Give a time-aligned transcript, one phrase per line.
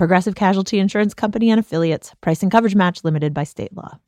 [0.00, 2.14] Progressive Casualty Insurance Company and affiliates.
[2.22, 3.98] Price and coverage match limited by state law.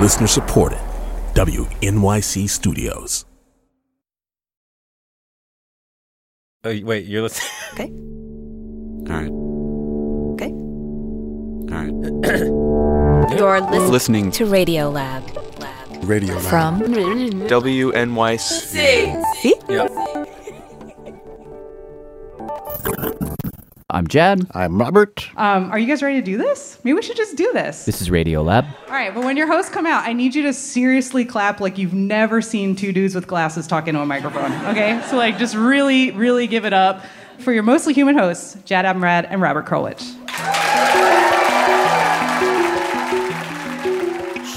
[0.00, 0.78] Listener supported.
[1.34, 3.26] WNYC Studios.
[6.64, 7.50] Oh, wait, you're listening.
[7.74, 7.92] Okay.
[9.12, 9.30] All right.
[10.32, 10.50] Okay.
[11.74, 13.36] All right.
[13.36, 15.49] You're listening, Listening to Radio Lab.
[16.02, 16.42] Radio Lab.
[16.44, 18.00] From WNYC.
[23.92, 24.46] I'm Jad.
[24.54, 25.28] I'm Robert.
[25.36, 26.78] Um, are you guys ready to do this?
[26.84, 27.84] Maybe we should just do this.
[27.84, 28.64] This is Radio Lab.
[28.86, 31.76] All right, but when your hosts come out, I need you to seriously clap like
[31.76, 34.52] you've never seen two dudes with glasses talking to a microphone.
[34.66, 35.02] Okay?
[35.08, 37.04] So, like, just really, really give it up
[37.38, 40.16] for your mostly human hosts, Jad Abumrad and Robert Krulwich.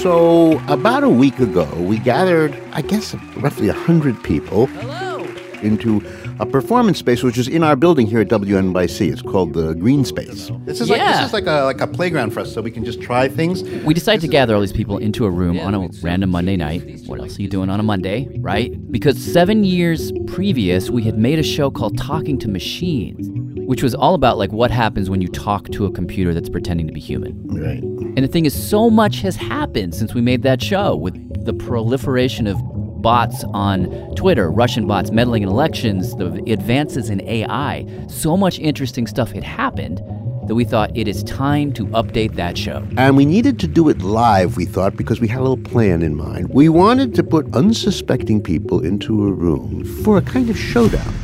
[0.04, 4.68] So, about a week ago, we gathered, I guess, roughly 100 people
[5.62, 6.02] into
[6.38, 9.10] a performance space which is in our building here at WNYC.
[9.10, 10.50] It's called the Green Space.
[10.66, 11.16] This is like Yeah.
[11.16, 13.62] this is like a like a playground for us, so we can just try things.
[13.86, 17.00] We decided to gather all these people into a room on a random Monday night.
[17.06, 18.70] What else are you doing on a Monday, right?
[18.92, 23.26] Because seven years previous, we had made a show called Talking to Machines,
[23.66, 26.86] which was all about like what happens when you talk to a computer that's pretending
[26.86, 27.40] to be human.
[27.46, 27.82] Right.
[27.82, 31.52] And the thing is, so much has happened since we made that show with the
[31.52, 32.58] proliferation of
[33.02, 37.86] bots on Twitter, Russian bots meddling in elections, the advances in AI.
[38.08, 40.02] So much interesting stuff had happened
[40.48, 42.86] that we thought it is time to update that show.
[42.96, 46.02] And we needed to do it live, we thought, because we had a little plan
[46.02, 46.50] in mind.
[46.50, 51.14] We wanted to put unsuspecting people into a room for a kind of showdown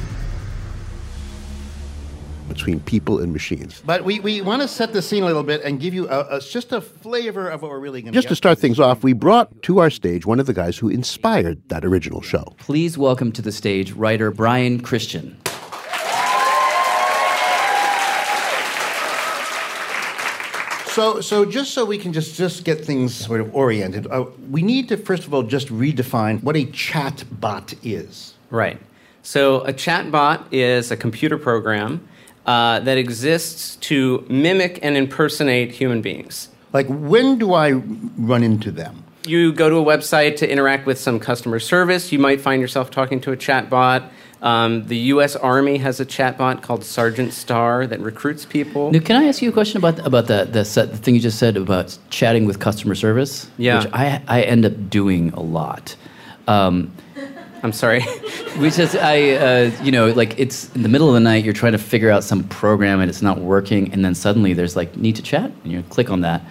[2.60, 3.82] between people and machines.
[3.86, 6.36] But we, we want to set the scene a little bit and give you a,
[6.36, 9.02] a, just a flavor of what we're really going to Just to start things off,
[9.02, 12.44] we brought to our stage one of the guys who inspired that original show.
[12.58, 15.40] Please welcome to the stage writer Brian Christian.
[20.88, 24.60] So, so just so we can just, just get things sort of oriented, uh, we
[24.60, 28.34] need to first of all just redefine what a chat bot is.
[28.50, 28.78] Right.
[29.22, 32.06] So a chatbot is a computer program
[32.46, 36.48] uh, that exists to mimic and impersonate human beings.
[36.72, 39.04] Like, when do I run into them?
[39.26, 42.10] You go to a website to interact with some customer service.
[42.12, 44.08] You might find yourself talking to a chatbot.
[44.42, 45.36] Um, the U.S.
[45.36, 48.90] Army has a chatbot called Sergeant Star that recruits people.
[48.90, 51.20] Now, can I ask you a question about about the the, set, the thing you
[51.20, 53.50] just said about chatting with customer service?
[53.58, 53.84] Yeah.
[53.84, 55.94] which I I end up doing a lot.
[56.48, 56.90] Um,
[57.62, 58.04] I'm sorry.
[58.58, 61.54] we just, I, uh, you know, like it's in the middle of the night, you're
[61.54, 64.96] trying to figure out some program and it's not working, and then suddenly there's like
[64.96, 66.42] need to chat, and you click on that.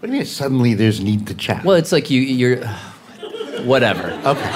[0.00, 1.64] What do you mean suddenly there's need to chat?
[1.64, 2.66] Well, it's like you, you're,
[3.64, 4.10] whatever.
[4.24, 4.50] Okay.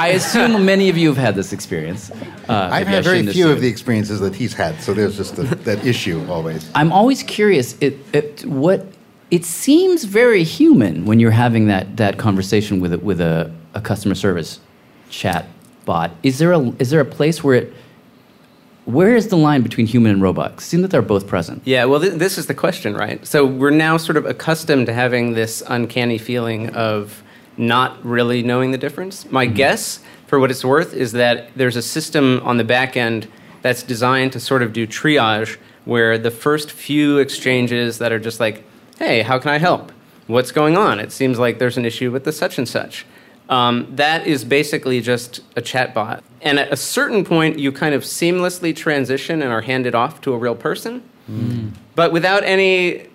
[0.00, 2.10] I assume many of you have had this experience.
[2.48, 5.42] Uh, I've had very few of the experiences that he's had, so there's just the,
[5.42, 6.70] that issue always.
[6.74, 7.76] I'm always curious.
[7.80, 8.86] It, it what
[9.30, 13.80] it seems very human when you're having that that conversation with a, with a, a
[13.80, 14.60] customer service
[15.10, 15.46] chat
[15.84, 16.12] bot.
[16.22, 17.74] Is there a is there a place where it
[18.84, 20.54] where is the line between human and robot?
[20.54, 21.62] It seems that they're both present.
[21.64, 23.24] Yeah, well, th- this is the question, right?
[23.26, 27.22] So we're now sort of accustomed to having this uncanny feeling of
[27.56, 29.30] not really knowing the difference.
[29.30, 29.54] My mm-hmm.
[29.54, 33.28] guess, for what it's worth, is that there's a system on the back end
[33.62, 38.40] that's designed to sort of do triage, where the first few exchanges that are just
[38.40, 38.64] like,
[38.98, 39.92] hey, how can I help?
[40.26, 41.00] What's going on?
[41.00, 43.04] It seems like there's an issue with the such and such.
[43.50, 46.22] Um, that is basically just a chatbot.
[46.40, 50.32] And at a certain point, you kind of seamlessly transition and are handed off to
[50.32, 51.02] a real person,
[51.94, 53.08] but without any,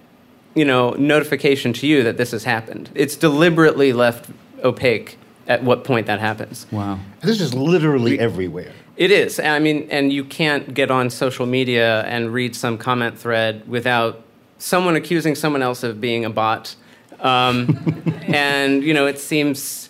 [0.54, 2.90] you know, notification to you that this has happened.
[2.94, 4.30] It's deliberately left
[4.64, 5.18] opaque
[5.48, 6.66] at what point that happens.
[6.72, 7.00] Wow.
[7.22, 8.72] This is literally everywhere.
[8.98, 9.40] It is.
[9.40, 14.22] I mean, and you can't get on social media and read some comment thread without
[14.58, 16.76] someone accusing someone else of being a bot.
[17.20, 17.78] Um,
[18.28, 19.85] and you know, it seems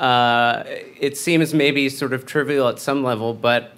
[0.00, 0.64] uh,
[0.98, 3.72] it seems maybe sort of trivial at some level, but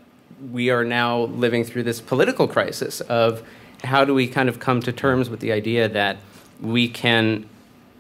[0.53, 3.43] we are now living through this political crisis of
[3.83, 6.17] how do we kind of come to terms with the idea that
[6.61, 7.49] we can,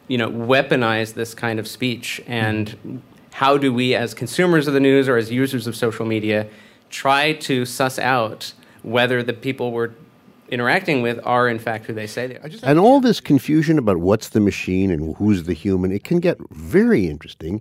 [0.07, 3.03] you know, weaponize this kind of speech and
[3.33, 6.47] how do we as consumers of the news or as users of social media
[6.91, 8.53] try to suss out
[8.85, 9.91] whether the people we're
[10.49, 12.51] interacting with are in fact who they say they are.
[12.63, 16.39] And all this confusion about what's the machine and who's the human, it can get
[16.51, 17.61] very interesting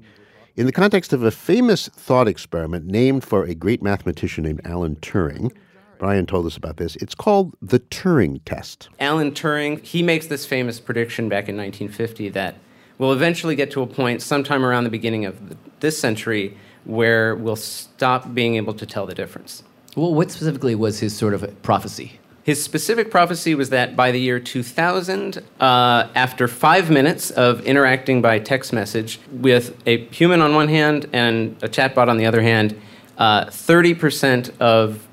[0.55, 4.95] in the context of a famous thought experiment named for a great mathematician named Alan
[4.97, 5.51] Turing.
[5.97, 6.95] Brian told us about this.
[6.97, 8.89] It's called the Turing test.
[8.99, 12.55] Alan Turing, he makes this famous prediction back in 1950 that
[12.97, 17.55] we'll eventually get to a point sometime around the beginning of this century where we'll
[17.55, 19.63] stop being able to tell the difference.
[19.95, 22.19] Well, what specifically was his sort of prophecy?
[22.43, 28.21] His specific prophecy was that by the year 2000, uh, after five minutes of interacting
[28.21, 32.41] by text message with a human on one hand and a chatbot on the other
[32.41, 32.79] hand,
[33.17, 35.07] uh, 30% of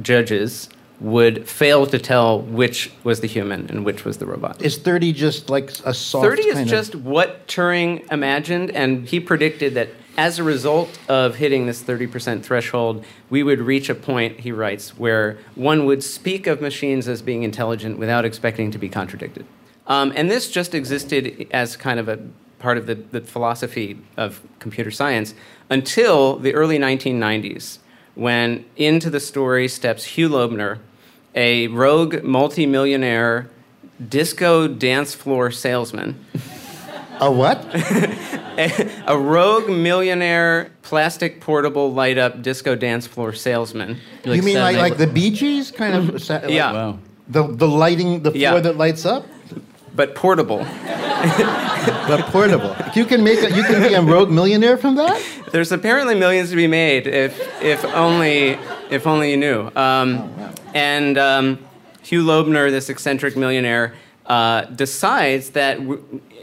[0.00, 4.60] judges would fail to tell which was the human and which was the robot.
[4.62, 9.74] Is 30 just like a soft 30 is just what Turing imagined, and he predicted
[9.74, 9.88] that
[10.20, 14.90] as a result of hitting this 30% threshold, we would reach a point, he writes,
[14.98, 19.46] where one would speak of machines as being intelligent without expecting to be contradicted.
[19.86, 22.18] Um, and this just existed as kind of a
[22.58, 25.32] part of the, the philosophy of computer science
[25.70, 27.78] until the early 1990s,
[28.14, 30.80] when into the story steps Hugh Loebner,
[31.34, 33.48] a rogue multimillionaire
[34.06, 36.22] disco dance floor salesman.
[37.20, 37.64] A what?
[38.58, 43.96] a, a rogue millionaire plastic portable light up disco dance floor salesman.
[44.24, 46.22] you mean like, like the Bee Gees kind of?
[46.22, 46.96] sa- like Yeah.
[47.28, 48.60] The, the lighting, the floor Yeah.
[48.60, 49.26] that lights up?
[49.94, 50.58] But portable.
[52.08, 52.74] But portable.
[52.94, 55.20] you can make a, you can be a rogue millionaire from that?
[55.52, 58.58] There's apparently millions to be made if, if only
[58.90, 59.70] if only you knew.
[59.76, 61.58] Um, and um,
[62.02, 63.94] Hugh Loebner, this eccentric millionaire,
[64.26, 66.02] uh, decides that w-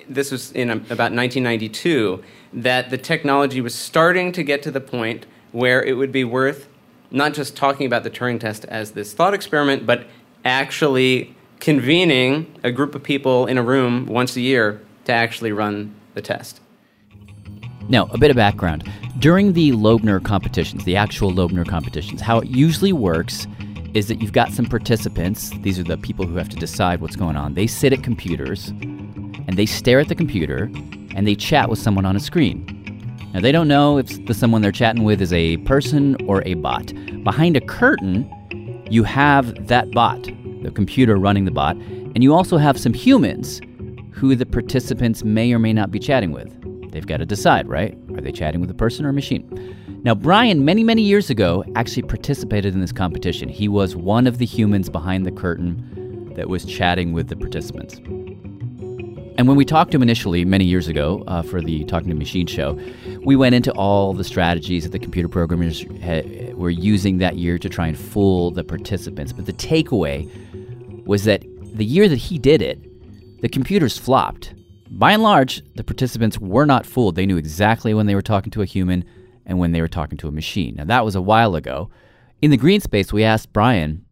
[0.09, 2.23] this was in um, about 1992
[2.53, 6.67] that the technology was starting to get to the point where it would be worth
[7.11, 10.05] not just talking about the Turing test as this thought experiment, but
[10.43, 15.93] actually convening a group of people in a room once a year to actually run
[16.13, 16.59] the test.
[17.89, 18.89] Now, a bit of background.
[19.19, 23.47] During the Loebner competitions, the actual Loebner competitions, how it usually works
[23.93, 25.51] is that you've got some participants.
[25.61, 27.53] These are the people who have to decide what's going on.
[27.53, 30.69] They sit at computers and they stare at the computer
[31.17, 32.73] and they chat with someone on a screen.
[33.33, 36.53] Now, they don't know if the someone they're chatting with is a person or a
[36.53, 36.93] bot.
[37.23, 38.31] Behind a curtain,
[38.89, 40.23] you have that bot,
[40.61, 43.59] the computer running the bot, and you also have some humans
[44.11, 46.53] who the participants may or may not be chatting with.
[46.91, 47.97] They've got to decide, right?
[48.15, 49.75] Are they chatting with a person or a machine?
[50.03, 53.49] Now, Brian, many, many years ago, actually participated in this competition.
[53.49, 57.99] He was one of the humans behind the curtain that was chatting with the participants.
[59.37, 62.15] And when we talked to him initially, many years ago, uh, for the Talking to
[62.15, 62.79] Machine show,
[63.23, 65.85] we went into all the strategies that the computer programmers
[66.55, 69.31] were using that year to try and fool the participants.
[69.33, 70.27] But the takeaway
[71.05, 71.43] was that
[71.75, 72.81] the year that he did it,
[73.41, 74.55] the computers flopped.
[74.89, 77.15] By and large, the participants were not fooled.
[77.15, 79.05] They knew exactly when they were talking to a human
[79.45, 80.75] and when they were talking to a machine.
[80.77, 81.91] Now, that was a while ago.
[82.41, 84.03] In the green space, we asked Brian,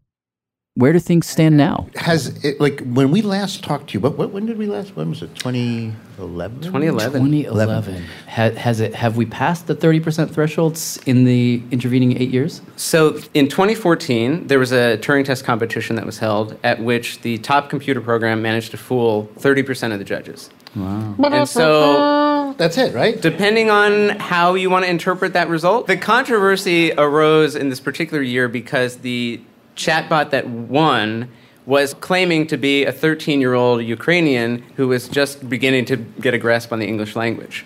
[0.76, 1.88] where do things stand now?
[1.96, 4.94] Has it, like when we last talked to you, what, what when did we last?
[4.94, 5.34] When was it?
[5.36, 6.62] 2011?
[6.62, 7.12] 2011.
[7.22, 8.04] 2011.
[8.28, 8.94] Ha- has it?
[8.94, 12.62] Have we passed the 30% thresholds in the intervening eight years?
[12.76, 17.38] So in 2014, there was a Turing test competition that was held at which the
[17.38, 20.50] top computer program managed to fool 30% of the judges.
[20.76, 21.16] Wow.
[21.24, 23.22] And so, That's it, right?
[23.22, 28.22] depending on how you want to interpret that result, the controversy arose in this particular
[28.22, 29.40] year because the
[29.76, 31.30] chatbot that won
[31.66, 36.34] was claiming to be a 13 year old Ukrainian who was just beginning to get
[36.34, 37.66] a grasp on the English language.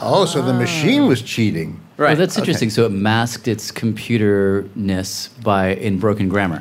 [0.00, 1.80] Oh, so the machine was cheating.
[1.98, 2.08] Right.
[2.08, 2.70] Well, that's interesting.
[2.70, 6.60] So it masked its computerness by in broken grammar.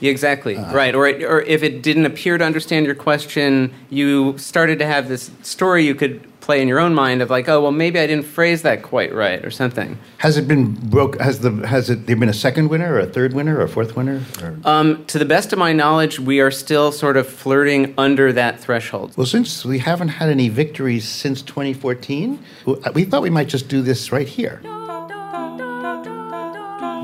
[0.00, 0.56] Yeah, exactly.
[0.56, 0.74] Uh-huh.
[0.74, 0.94] right.
[0.94, 5.08] Or, it, or if it didn't appear to understand your question, you started to have
[5.08, 8.06] this story you could play in your own mind of like, oh, well, maybe I
[8.06, 9.98] didn't phrase that quite right or something.
[10.16, 11.20] Has it been broke?
[11.20, 13.68] Has the has it there been a second winner or a third winner or a
[13.68, 14.22] fourth winner?
[14.42, 14.56] Or?
[14.64, 18.58] Um, to the best of my knowledge, we are still sort of flirting under that
[18.60, 19.14] threshold.
[19.18, 22.42] Well, since we haven't had any victories since 2014,
[22.94, 24.62] we thought we might just do this right here.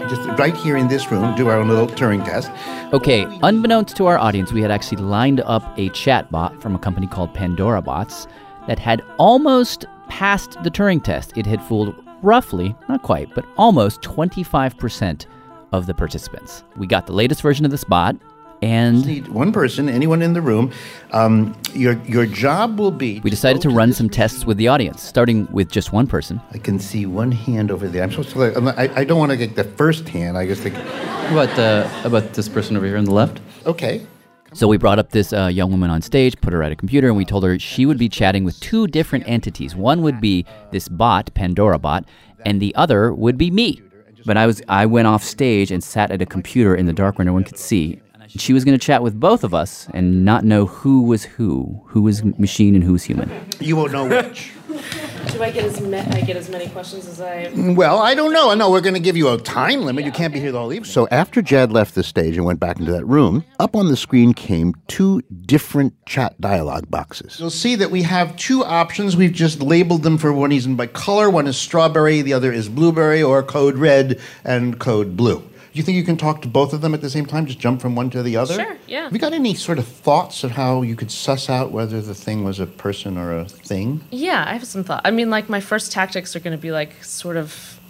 [0.08, 2.50] Just right here in this room, do our own little Turing test.
[2.94, 7.06] Okay, unbeknownst to our audience, we had actually lined up a chatbot from a company
[7.06, 8.26] called Pandora Bots
[8.66, 11.32] that had almost passed the Turing test.
[11.36, 15.26] It had fooled roughly, not quite, but almost 25%
[15.72, 16.62] of the participants.
[16.76, 18.16] We got the latest version of the bot,
[18.62, 20.70] and Need one person, anyone in the room.
[21.12, 23.20] Um, your your job will be.
[23.20, 26.06] we decided to go run this some tests with the audience, starting with just one
[26.06, 26.40] person.
[26.52, 28.02] I can see one hand over there.
[28.02, 28.38] I'm supposed to.
[28.38, 30.38] Like, I'm not- I, I don't want to get the first hand.
[30.38, 30.76] I just think.
[30.76, 33.40] About uh, about this person over here on the left.
[33.66, 34.06] Okay.
[34.54, 37.08] So we brought up this uh, young woman on stage, put her at a computer,
[37.08, 39.74] and we told her she would be chatting with two different entities.
[39.74, 42.04] One would be this bot, Pandora bot,
[42.46, 43.82] and the other would be me.
[44.24, 47.18] But I was I went off stage and sat at a computer in the dark
[47.18, 48.00] where no one could see.
[48.28, 51.82] She was going to chat with both of us and not know who was who,
[51.86, 53.30] who was machine and who was human.
[53.58, 54.52] You won't know which.
[55.32, 57.50] Do I get as ma- I get as many questions as I?
[57.74, 58.50] well, I don't know.
[58.50, 60.04] I know we're going to give you a time limit.
[60.04, 60.90] You can't be here the whole evening.
[60.90, 63.96] So after Jad left the stage and went back into that room, up on the
[63.96, 67.40] screen came two different chat dialogue boxes.
[67.40, 69.16] You'll see that we have two options.
[69.16, 71.28] We've just labeled them for one reason by color.
[71.28, 75.42] One is strawberry, the other is blueberry, or code red and code blue.
[75.74, 77.46] Do you think you can talk to both of them at the same time?
[77.46, 78.54] Just jump from one to the other?
[78.54, 79.02] Sure, yeah.
[79.04, 82.14] Have you got any sort of thoughts of how you could suss out whether the
[82.14, 84.00] thing was a person or a thing?
[84.12, 85.02] Yeah, I have some thought.
[85.04, 87.80] I mean, like my first tactics are going to be like sort of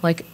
[0.00, 0.24] like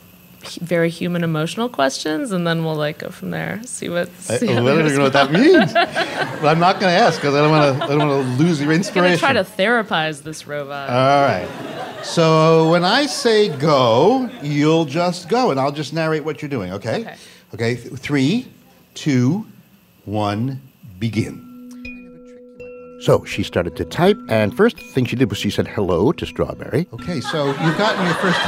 [0.61, 3.61] very human emotional questions, and then we'll like go from there.
[3.65, 4.09] See what.
[4.29, 5.73] I, See I how don't even know what that means.
[5.73, 7.85] but I'm not going to ask because I don't want to.
[7.85, 9.21] I don't want to lose your I'm inspiration.
[9.21, 10.89] gonna try to therapize this robot.
[10.91, 11.49] All right.
[12.05, 16.73] So when I say go, you'll just go, and I'll just narrate what you're doing.
[16.73, 17.01] Okay.
[17.03, 17.17] Okay.
[17.55, 17.77] Okay.
[17.77, 18.49] th- Three,
[18.95, 19.47] two,
[20.07, 20.61] one,
[20.99, 21.47] begin.
[23.03, 26.27] So she started to type, and first thing she did was she said hello to
[26.27, 26.87] Strawberry.
[26.95, 27.21] Okay.
[27.21, 28.39] So you've gotten your first.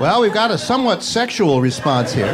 [0.00, 2.32] Well, we've got a somewhat sexual response here.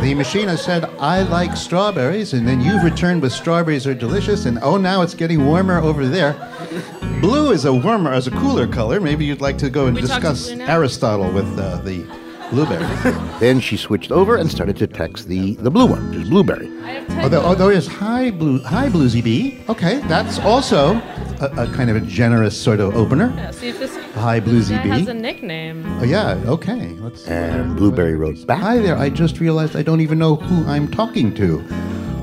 [0.00, 4.46] The machine has said, I like strawberries, and then you've returned with strawberries are delicious,
[4.46, 6.32] and oh, now it's getting warmer over there.
[7.20, 8.98] Blue is a warmer, as a cooler color.
[8.98, 10.48] Maybe you'd like to go and We discuss?
[10.48, 12.06] Aristotle with uh, the
[12.50, 13.40] blueberries.
[13.40, 16.68] Then she switched over and started to text the, the blue one, which is Blueberry.
[16.82, 19.62] I have oh, there, oh, there is hi, blue, hi, Bluesy Bee.
[19.68, 20.96] Okay, that's also
[21.40, 23.32] a, a kind of a generous sort of opener.
[23.36, 25.10] Yeah, see if this Hi, Bluesy guy has Bee.
[25.12, 25.86] a nickname.
[26.00, 26.88] Oh, yeah, okay.
[26.98, 27.30] Let's see.
[27.30, 28.60] And Blueberry wrote back.
[28.60, 31.60] Hi there, I just realized I don't even know who I'm talking to.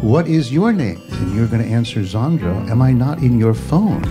[0.02, 1.02] What is your name?
[1.12, 2.70] And you're going to answer Zandra.
[2.70, 4.04] Am I not in your phone?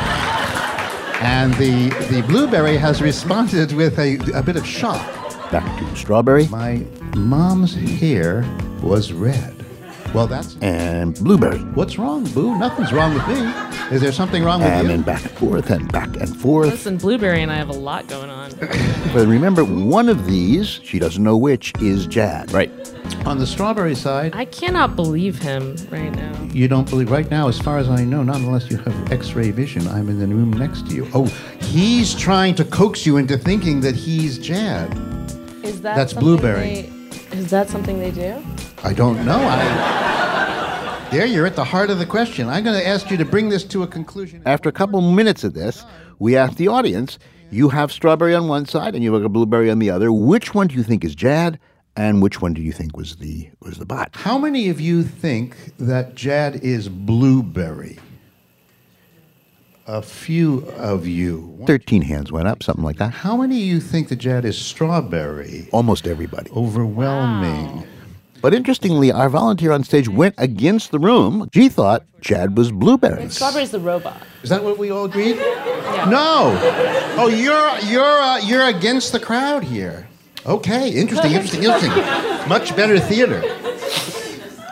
[1.22, 5.04] and the, the blueberry has responded with a, a bit of shock.
[5.50, 6.84] Back to Strawberry My
[7.16, 8.44] mom's hair
[8.82, 9.52] was red.
[10.14, 10.56] Well, that's.
[10.62, 11.58] and Blueberry.
[11.58, 12.56] What's wrong, Boo?
[12.58, 13.94] Nothing's wrong with me.
[13.94, 14.88] Is there something wrong with And you?
[14.88, 16.68] then back and forth and back and forth.
[16.70, 18.50] Listen, Blueberry and I have a lot going on.
[19.12, 22.52] But remember, one of these, she doesn't know which, is Jad.
[22.52, 22.70] Right.
[23.26, 26.32] On the strawberry side, I cannot believe him right now.
[26.52, 29.50] You don't believe right now, as far as I know, not unless you have X-ray
[29.50, 29.86] vision.
[29.88, 31.08] I'm in the room next to you.
[31.12, 31.24] Oh,
[31.60, 34.92] he's trying to coax you into thinking that he's Jad.
[35.64, 36.82] Is that That's something Blueberry.
[36.82, 38.40] they- is that something they do?
[38.84, 39.38] I don't know.
[39.38, 40.12] I.
[41.10, 42.48] There, you're at the heart of the question.
[42.48, 44.42] I'm going to ask you to bring this to a conclusion.
[44.44, 45.84] After a couple minutes of this,
[46.18, 49.70] we asked the audience, you have Strawberry on one side and you have a Blueberry
[49.70, 50.10] on the other.
[50.12, 51.60] Which one do you think is Jad?
[51.96, 54.10] And which one do you think was the was the bot?
[54.14, 57.98] How many of you think that Jad is blueberry?
[59.86, 61.62] A few of you.
[61.66, 63.12] Thirteen hands went up, something like that.
[63.12, 65.68] How many of you think that Jad is strawberry?
[65.72, 66.50] Almost everybody.
[66.50, 67.76] Overwhelming.
[67.76, 67.84] Wow.
[68.42, 71.48] But interestingly, our volunteer on stage went against the room.
[71.54, 73.28] She thought Jad was Blueberry.
[73.30, 74.22] Strawberry's the robot.
[74.42, 75.36] Is that what we all agreed?
[75.36, 76.56] No.
[77.16, 80.08] Oh, you're you're uh, you're against the crowd here.
[80.46, 81.92] Okay, interesting, interesting, interesting.
[82.48, 83.42] Much better theater.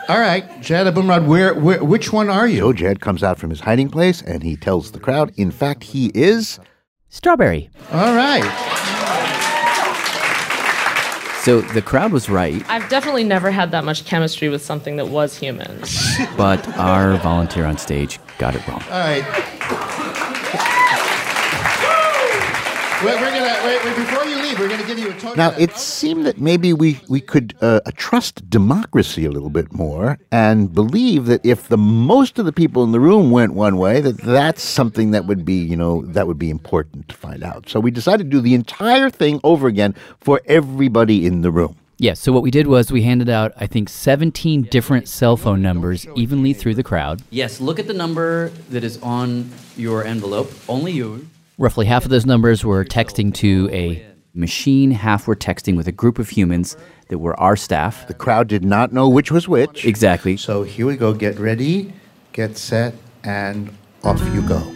[0.07, 2.59] All right, Jad Abumrad, where, where which one are you?
[2.59, 5.83] So Jad comes out from his hiding place and he tells the crowd, in fact,
[5.83, 6.59] he is.
[7.09, 7.69] Strawberry.
[7.91, 8.43] All right.
[11.43, 15.09] So the crowd was right, I've definitely never had that much chemistry with something that
[15.09, 15.79] was human.
[16.37, 18.81] but our volunteer on stage got it wrong.
[18.89, 19.23] All right.
[23.03, 24.24] We're, we're gonna wait, wait, before
[24.57, 24.71] you leave.
[24.71, 25.35] We're gonna give you a total.
[25.35, 30.17] Now, it seemed that maybe we, we could uh, trust democracy a little bit more
[30.31, 34.01] and believe that if the most of the people in the room went one way,
[34.01, 37.69] that that's something that would be, you know, that would be important to find out.
[37.69, 41.77] So we decided to do the entire thing over again for everybody in the room.
[41.97, 45.61] Yes, so what we did was we handed out, I think, 17 different cell phone
[45.61, 47.21] numbers evenly through the crowd.
[47.29, 50.51] Yes, look at the number that is on your envelope.
[50.67, 51.27] Only you.
[51.57, 55.91] Roughly half of those numbers were texting to a machine, half were texting with a
[55.91, 56.75] group of humans
[57.09, 58.07] that were our staff.
[58.07, 59.85] The crowd did not know which was which.
[59.85, 60.37] Exactly.
[60.37, 61.13] So here we go.
[61.13, 61.93] Get ready,
[62.33, 64.71] get set, and off you go.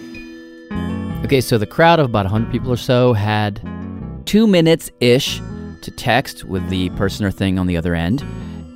[1.25, 3.61] Okay, so the crowd of about 100 people or so had
[4.25, 5.39] two minutes ish
[5.81, 8.23] to text with the person or thing on the other end.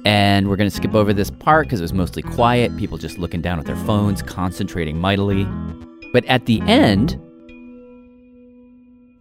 [0.06, 3.18] And we're going to skip over this part because it was mostly quiet, people just
[3.18, 5.48] looking down at their phones, concentrating mightily.
[6.12, 7.20] But at the end,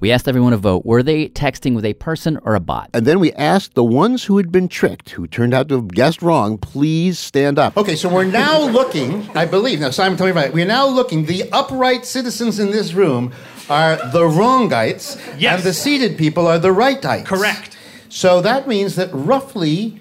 [0.03, 0.85] We asked everyone to vote.
[0.85, 2.91] Were they texting with a person or a bot?
[2.93, 5.87] And then we asked the ones who had been tricked, who turned out to have
[5.95, 7.77] guessed wrong, please stand up.
[7.77, 10.53] Okay, so we're now looking, I believe, now Simon, tell me right.
[10.53, 13.33] We're now looking, the upright citizens in this room
[13.71, 15.55] are the wrongites, Yes.
[15.59, 17.27] and the seated people are the rightites.
[17.27, 17.79] Correct.
[18.09, 20.01] So that means that roughly,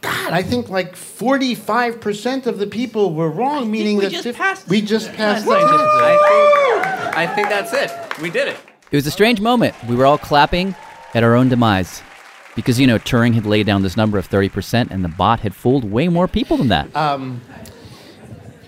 [0.00, 4.36] God, I think like 45% of the people were wrong, meaning we that just fif-
[4.36, 8.22] passed we just passed the I think, I think that's it.
[8.22, 8.56] We did it.
[8.92, 9.74] It was a strange moment.
[9.88, 10.74] We were all clapping
[11.14, 12.02] at our own demise.
[12.54, 15.54] Because, you know, Turing had laid down this number of 30%, and the bot had
[15.54, 16.94] fooled way more people than that.
[16.94, 17.40] Um,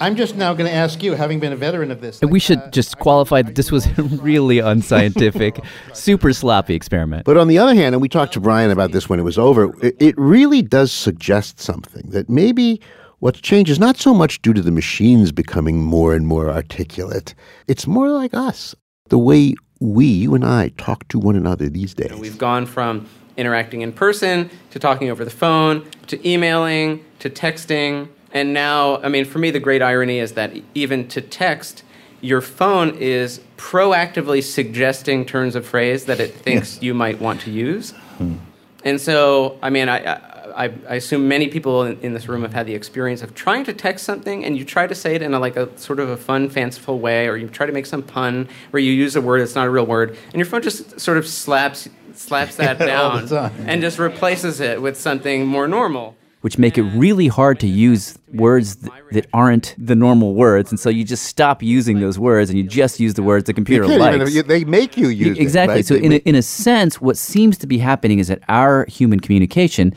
[0.00, 2.23] I'm just now going to ask you, having been a veteran of this.
[2.23, 5.61] And we should just qualify that this was a really unscientific,
[5.93, 7.26] super sloppy experiment.
[7.26, 9.37] But on the other hand, and we talked to Brian about this when it was
[9.37, 12.81] over, it, it really does suggest something that maybe
[13.19, 17.35] what's changed is not so much due to the machines becoming more and more articulate.
[17.69, 18.75] It's more like us,
[19.11, 22.14] the way we, you and I, talk to one another these days.
[22.14, 28.09] We've gone from interacting in person to talking over the phone to emailing to texting.
[28.33, 31.83] And now, I mean, for me, the great irony is that even to text,
[32.21, 37.50] your phone is proactively suggesting turns of phrase that it thinks you might want to
[37.50, 37.90] use.
[38.19, 38.37] Hmm.
[38.85, 42.52] And so, I mean, I, I, I assume many people in, in this room have
[42.52, 45.34] had the experience of trying to text something and you try to say it in
[45.34, 48.02] a, like a sort of a fun, fanciful way, or you try to make some
[48.02, 51.00] pun, where you use a word that's not a real word, and your phone just
[51.00, 53.28] sort of slaps slaps that down
[53.66, 56.16] and just replaces it with something more normal.
[56.42, 60.70] Which make it really hard to use words th- that aren't the normal words.
[60.70, 63.54] And so you just stop using those words and you just use the words the
[63.54, 64.46] computer can't even- likes.
[64.46, 65.76] they make you use it, exactly.
[65.76, 65.87] right?
[65.87, 69.20] So in a, in a sense, what seems to be happening is that our human
[69.20, 69.94] communication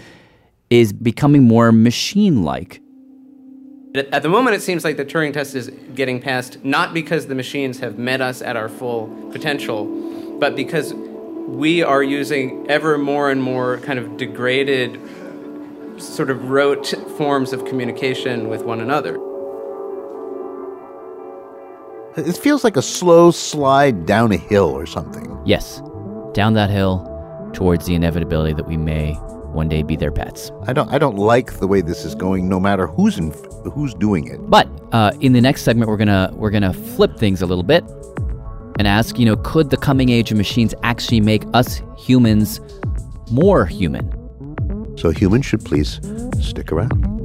[0.69, 2.81] is becoming more machine-like.
[3.95, 7.27] At at the moment, it seems like the Turing test is getting passed not because
[7.27, 9.86] the machines have met us at our full potential,
[10.39, 15.00] but because we are using ever more and more kind of degraded,
[15.97, 19.17] sort of rote forms of communication with one another.
[22.17, 25.39] It feels like a slow slide down a hill or something.
[25.45, 25.82] Yes,
[26.34, 27.06] down that hill
[27.53, 29.17] towards the inevitability that we may
[29.58, 30.52] one day be their pets.
[30.67, 30.89] I don't.
[30.89, 32.48] I don't like the way this is going.
[32.48, 33.32] No matter who's in,
[33.74, 34.39] who's doing it.
[34.50, 37.84] But uh, in the next segment, we're gonna we're gonna flip things a little bit
[38.78, 42.62] and ask, you know, could the coming age of machines actually make us humans
[43.32, 44.06] more human?
[44.98, 46.00] So humans should please
[46.39, 47.17] stick around.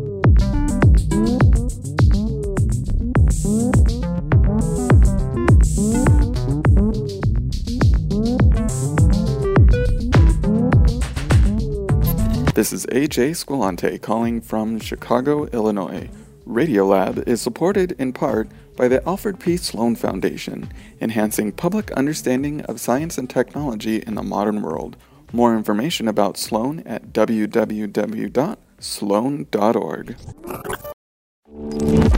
[12.54, 16.10] This is AJ Squilante calling from Chicago, Illinois.
[16.46, 19.56] Radiolab is supported in part by the Alfred P.
[19.56, 24.98] Sloan Foundation, enhancing public understanding of science and technology in the modern world.
[25.32, 27.86] More information about Sloan at www.sloan.org.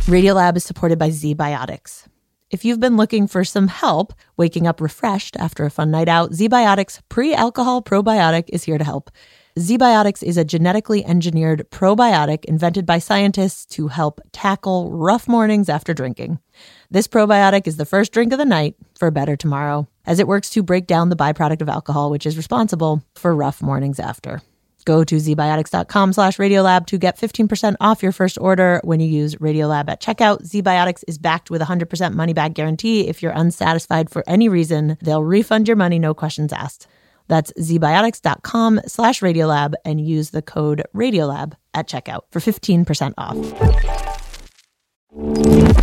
[0.08, 2.06] Radiolab is supported by ZBiotics.
[2.50, 6.32] If you've been looking for some help waking up refreshed after a fun night out,
[6.32, 9.12] ZBiotics pre alcohol probiotic is here to help.
[9.56, 15.94] ZBiotics is a genetically engineered probiotic invented by scientists to help tackle rough mornings after
[15.94, 16.40] drinking.
[16.90, 20.26] This probiotic is the first drink of the night for a better tomorrow, as it
[20.26, 24.42] works to break down the byproduct of alcohol, which is responsible for rough mornings after.
[24.86, 29.36] Go to zbiotics.com slash radiolab to get 15% off your first order when you use
[29.36, 30.42] Radiolab at checkout.
[30.42, 33.06] ZBiotics is backed with a 100% money back guarantee.
[33.06, 36.86] If you're unsatisfied for any reason, they'll refund your money, no questions asked.
[37.28, 43.36] That's zbiotics.com slash radiolab and use the code radiolab at checkout for 15% off.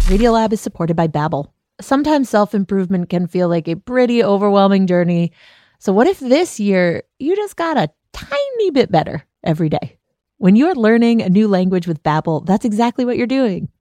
[0.08, 1.52] Radiolab is supported by Babbel.
[1.80, 5.32] Sometimes self-improvement can feel like a pretty overwhelming journey.
[5.80, 9.98] So what if this year you just got a tiny bit better every day?
[10.38, 13.70] When you're learning a new language with Babbel, that's exactly what you're doing.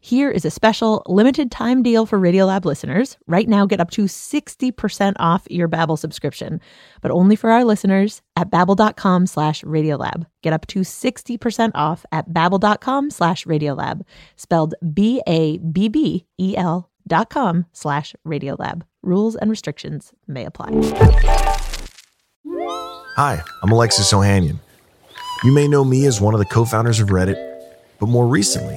[0.00, 3.16] Here is a special limited time deal for Radiolab listeners.
[3.26, 6.60] Right now, get up to 60% off your Babbel subscription,
[7.00, 10.26] but only for our listeners at babbel.com slash radiolab.
[10.42, 14.02] Get up to 60% off at babbel.com slash radiolab,
[14.36, 18.82] spelled B-A-B-B-E-L dot com slash radiolab.
[19.02, 20.70] Rules and restrictions may apply.
[23.16, 24.60] Hi, I'm Alexis Ohanian.
[25.42, 27.36] You may know me as one of the co founders of Reddit,
[27.98, 28.76] but more recently,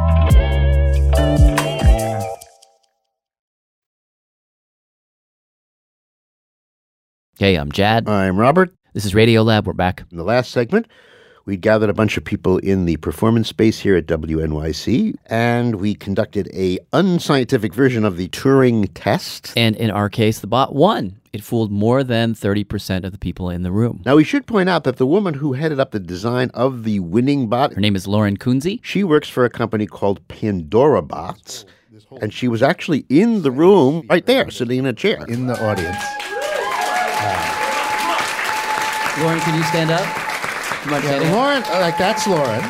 [7.41, 8.07] Okay, I'm Jad.
[8.07, 8.71] I'm Robert.
[8.93, 9.65] This is Radio Lab.
[9.65, 10.03] We're back.
[10.11, 10.85] In the last segment,
[11.45, 15.95] we gathered a bunch of people in the performance space here at WNYC, and we
[15.95, 19.53] conducted a unscientific version of the Turing test.
[19.57, 21.19] And in our case, the bot won.
[21.33, 24.03] It fooled more than 30% of the people in the room.
[24.05, 26.99] Now, we should point out that the woman who headed up the design of the
[26.99, 28.79] winning bot, her name is Lauren Kunze.
[28.83, 31.65] She works for a company called Pandora Bots,
[32.21, 35.25] and she was actually in the room right there, sitting in a chair.
[35.27, 36.20] In the audience.
[39.19, 40.01] Lauren, can you stand up?
[40.85, 41.31] You mind Yeah, standing?
[41.31, 42.63] Lauren, like that's Lauren.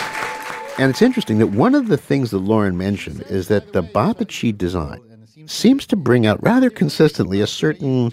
[0.77, 4.17] And it's interesting that one of the things that Lauren mentioned is that the bot
[4.17, 5.01] that she designed
[5.45, 8.11] seems to bring out rather consistently a certain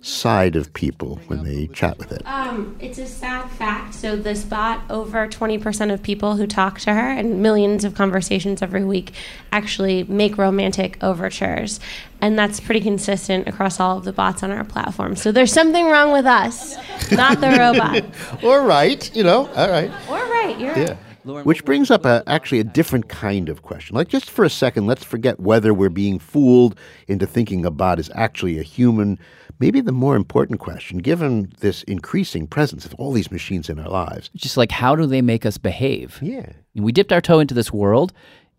[0.00, 2.22] side of people when they chat with it.
[2.24, 3.94] Um, it's a sad fact.
[3.94, 8.62] So this bot, over 20% of people who talk to her and millions of conversations
[8.62, 9.12] every week
[9.50, 11.80] actually make romantic overtures.
[12.20, 15.16] And that's pretty consistent across all of the bots on our platform.
[15.16, 16.76] So there's something wrong with us,
[17.12, 18.04] not the robot.
[18.44, 19.90] or right, you know, all right.
[20.08, 20.98] Or right, you're right.
[21.44, 23.94] Which brings up a, actually a different kind of question.
[23.94, 27.98] Like, just for a second, let's forget whether we're being fooled into thinking a bot
[27.98, 29.18] is actually a human.
[29.60, 33.88] Maybe the more important question, given this increasing presence of all these machines in our
[33.88, 36.18] lives, Just like, how do they make us behave?
[36.22, 36.52] Yeah.
[36.74, 38.12] We dipped our toe into this world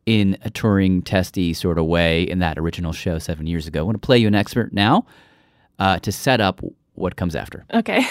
[0.05, 3.79] in a Turing testy sort of way in that original show seven years ago.
[3.79, 5.05] I want to play you an expert now
[5.77, 6.61] uh, to set up
[6.95, 7.65] what comes after.
[7.73, 8.05] Okay.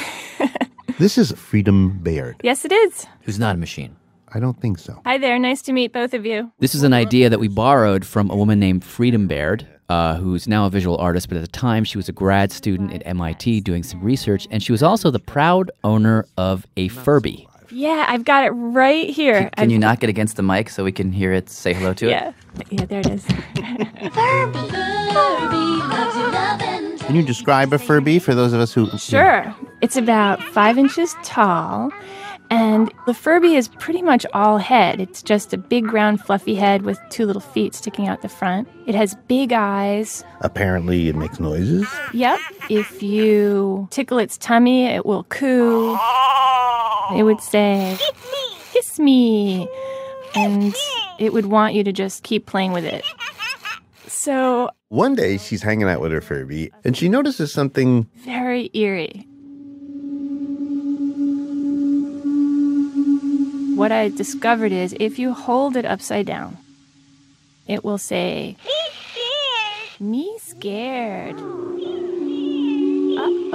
[0.98, 2.37] this is Freedom Baird.
[2.42, 3.07] yes, it is.
[3.22, 3.96] Who's not a machine?
[4.33, 5.01] I don't think so.
[5.05, 5.38] Hi there.
[5.38, 6.53] Nice to meet both of you.
[6.59, 10.46] This is an idea that we borrowed from a woman named Freedom Baird, uh, who's
[10.46, 13.61] now a visual artist, but at the time she was a grad student at MIT
[13.62, 17.46] doing some research, and she was also the proud owner of a Furby.
[17.70, 19.51] Yeah, I've got it right here.
[19.57, 22.07] Can you knock it against the mic so we can hear it say hello to
[22.07, 22.11] it?
[22.11, 22.33] Yeah.
[22.70, 23.24] Yeah, there it is.
[24.14, 24.59] Furby,
[25.90, 28.88] Furby, Can you describe a Furby for those of us who.
[28.98, 29.55] Sure.
[29.83, 31.90] It's about five inches tall,
[32.51, 35.01] and the Furby is pretty much all head.
[35.01, 38.69] It's just a big, round, fluffy head with two little feet sticking out the front.
[38.87, 40.25] It has big eyes.
[40.41, 41.87] Apparently, it makes noises.
[42.15, 42.39] Yep.
[42.71, 45.99] If you tickle its tummy, it will coo.
[47.15, 47.97] It would say,
[48.73, 49.69] kiss me.
[50.35, 50.75] And
[51.19, 53.05] it would want you to just keep playing with it.
[54.07, 59.27] So, One day, she's hanging out with her Furby, and she notices something very eerie.
[63.79, 66.57] What I discovered is if you hold it upside down,
[67.69, 68.73] it will say, Me
[69.12, 70.01] scared.
[70.01, 71.37] Me scared.
[71.37, 71.43] Uh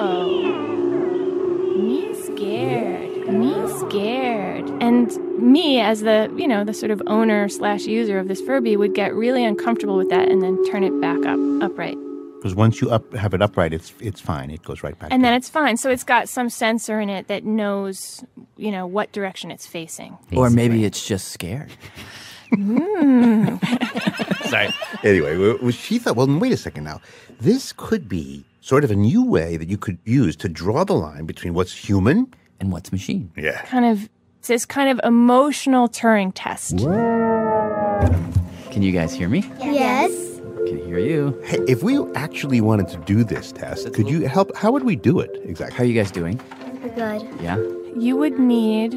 [0.01, 1.75] oh.
[1.77, 3.27] Me scared.
[3.33, 4.69] Me scared.
[4.81, 8.77] And me, as the, you know, the sort of owner slash user of this Furby,
[8.77, 11.97] would get really uncomfortable with that and then turn it back up, upright.
[12.43, 14.51] Because once you up, have it upright, it's it's fine.
[14.51, 15.13] It goes right back.
[15.13, 15.77] And then it's fine.
[15.77, 18.21] So it's got some sensor in it that knows,
[18.57, 20.17] you know, what direction it's facing.
[20.35, 21.71] Or maybe it's just scared.
[22.51, 23.63] Mm.
[24.49, 24.67] Sorry.
[25.05, 26.99] Anyway, w- w- she thought, well, wait a second now.
[27.39, 30.95] This could be sort of a new way that you could use to draw the
[30.95, 33.31] line between what's human and what's machine.
[33.37, 33.61] Yeah.
[33.61, 36.79] kind of it's this kind of emotional Turing test.
[36.79, 39.49] Can you guys hear me?
[39.61, 40.32] Yes.
[40.77, 41.39] Can hear you.
[41.45, 44.55] Hey, if we actually wanted to do this test, could you help?
[44.55, 45.77] How would we do it exactly?
[45.77, 46.39] How are you guys doing?
[46.95, 47.27] Good.
[47.39, 47.57] Yeah.
[47.95, 48.95] You would need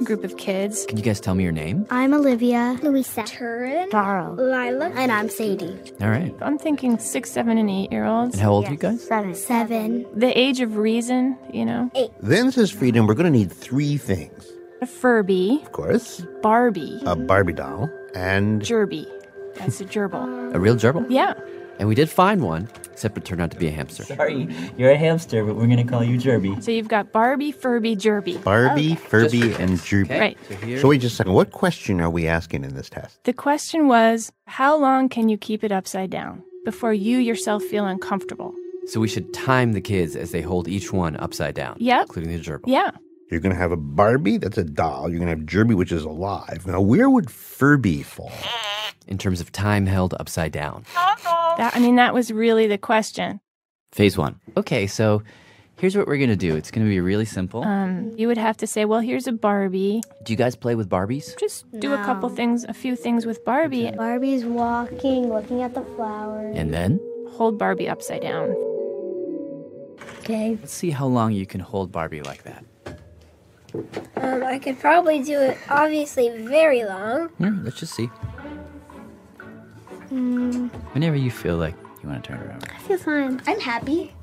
[0.00, 0.84] a group of kids.
[0.86, 1.86] Can you guys tell me your name?
[1.90, 2.78] I'm Olivia.
[2.82, 3.22] Louisa.
[3.24, 3.88] Turin.
[3.90, 4.34] Taro.
[4.34, 4.90] Lila.
[4.90, 5.78] And I'm Sadie.
[6.00, 6.34] All right.
[6.42, 8.34] I'm thinking six, seven, and eight year olds.
[8.34, 9.02] And how old are you guys?
[9.06, 9.34] Seven.
[9.34, 10.06] Seven.
[10.14, 11.90] The age of reason, you know.
[11.94, 12.10] Eight.
[12.20, 14.46] Then says Freedom, we're going to need three things.
[14.80, 19.06] A Furby, Of course, Barbie, a Barbie doll, and Jerby.
[19.58, 20.54] That's a gerbil.
[20.54, 21.06] A real gerbil?
[21.08, 21.34] Yeah.
[21.78, 24.02] And we did find one, except it turned out to be a hamster.
[24.02, 26.60] Sorry, you're a hamster, but we're gonna call you Jerby.
[26.60, 28.42] So you've got Barbie, Furby, Jerby.
[28.42, 30.18] Barbie, Furby, and Jerby.
[30.18, 30.38] Right.
[30.80, 31.34] So wait just a second.
[31.34, 33.22] What question are we asking in this test?
[33.24, 37.86] The question was how long can you keep it upside down before you yourself feel
[37.86, 38.54] uncomfortable?
[38.86, 41.76] So we should time the kids as they hold each one upside down.
[41.78, 42.06] Yep.
[42.06, 42.64] Including the gerbil.
[42.66, 42.90] Yeah.
[43.30, 45.08] You're going to have a Barbie, that's a doll.
[45.10, 46.66] You're going to have Jerby, which is alive.
[46.66, 48.32] Now, where would Furby fall?
[49.06, 50.84] In terms of time held upside down.
[50.94, 53.40] That, I mean, that was really the question.
[53.92, 54.38] Phase one.
[54.56, 55.22] Okay, so
[55.78, 56.56] here's what we're going to do.
[56.56, 57.64] It's going to be really simple.
[57.64, 60.02] Um, you would have to say, well, here's a Barbie.
[60.24, 61.38] do you guys play with Barbies?
[61.38, 63.90] Just do a couple things, a few things with Barbie.
[63.92, 66.54] Barbie's walking, looking at the flowers.
[66.56, 67.00] And then
[67.32, 68.50] Hold Barbie upside down.
[70.20, 70.58] Okay.
[70.60, 72.64] let's see how long you can hold Barbie like that.
[74.16, 77.30] Um, I could probably do it obviously very long.
[77.38, 78.08] Yeah, let's just see.
[80.10, 82.64] Mm, Whenever you feel like you want to turn around.
[82.74, 83.40] I feel fine.
[83.46, 84.14] I'm happy.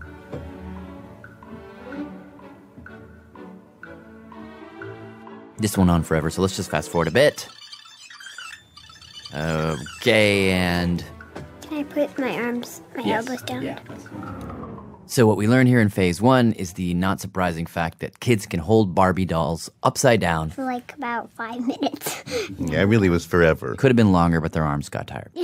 [5.57, 7.47] This went on forever, so let's just fast forward a bit.
[9.33, 11.03] Okay, and
[11.61, 13.61] Can I put my arms, my Yes, elbows down?
[13.63, 13.79] yeah.
[15.07, 18.45] So what we learn here in phase one is the not surprising fact that kids
[18.45, 20.49] can hold Barbie dolls upside down.
[20.49, 22.23] For like about five minutes.
[22.57, 23.75] Yeah, it really was forever.
[23.75, 25.31] Could have been longer, but their arms got tired.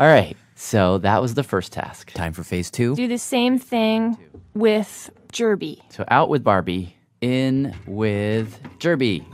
[0.00, 2.12] All right, so that was the first task.
[2.12, 2.94] Time for phase two.
[2.94, 4.16] Do the same thing
[4.54, 5.80] with Jerby.
[5.90, 9.24] So out with Barbie, in with Jerby.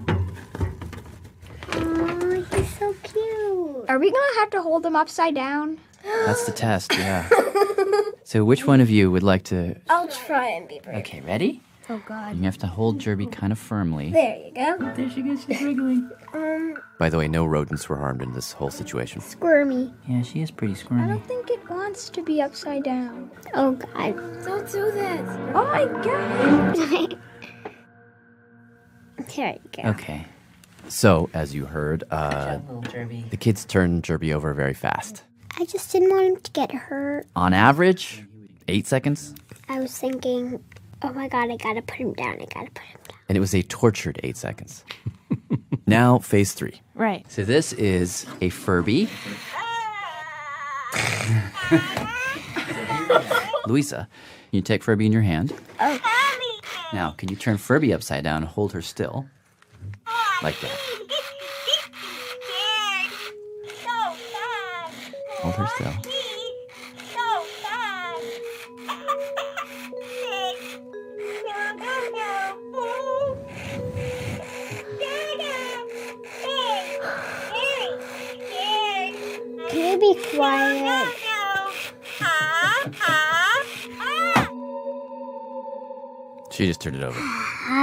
[1.73, 3.85] oh, he's so cute.
[3.89, 5.79] Are we gonna have to hold them upside down?
[6.27, 7.29] That's the test, yeah.
[8.25, 9.77] so which one of you would like to?
[9.89, 10.99] I'll try and be brave.
[10.99, 11.63] Okay, ready?
[11.89, 12.37] Oh God.
[12.37, 14.11] You have to hold Jerby kind of firmly.
[14.11, 14.93] There you go.
[14.97, 15.45] There she goes.
[15.45, 16.11] She's wiggling.
[16.35, 19.21] Um, By the way, no rodents were harmed in this whole situation.
[19.21, 19.95] squirmy.
[20.09, 21.03] Yeah, she is pretty squirmy.
[21.03, 21.19] I squirmy.
[21.21, 23.31] don't think it wants to be upside down.
[23.55, 24.17] Oh God.
[24.45, 25.29] Don't do this.
[25.55, 27.19] Oh my god!
[29.37, 29.89] there you go.
[29.91, 30.27] Okay.
[30.89, 32.59] So, as you heard, uh,
[33.31, 35.23] the kids turned Jerby over very fast.
[35.59, 37.27] I just didn't want him to get hurt.
[37.35, 38.25] On average,
[38.69, 39.35] eight seconds.
[39.69, 40.63] I was thinking,
[41.03, 42.35] oh my God, I gotta put him down.
[42.35, 43.19] I gotta put him down.
[43.29, 44.85] And it was a tortured eight seconds.
[45.87, 46.81] now, phase three.
[46.95, 47.25] Right.
[47.31, 49.09] So this is a Furby.
[53.67, 54.09] Louisa,
[54.51, 55.53] you take Furby in your hand.
[55.81, 55.99] Oh.
[56.93, 59.27] Now, can you turn Furby upside down and hold her still?
[60.43, 60.79] Like that.
[65.47, 65.93] Hold her still.
[79.69, 81.13] Can you be quiet?
[86.51, 87.19] She just turned it over.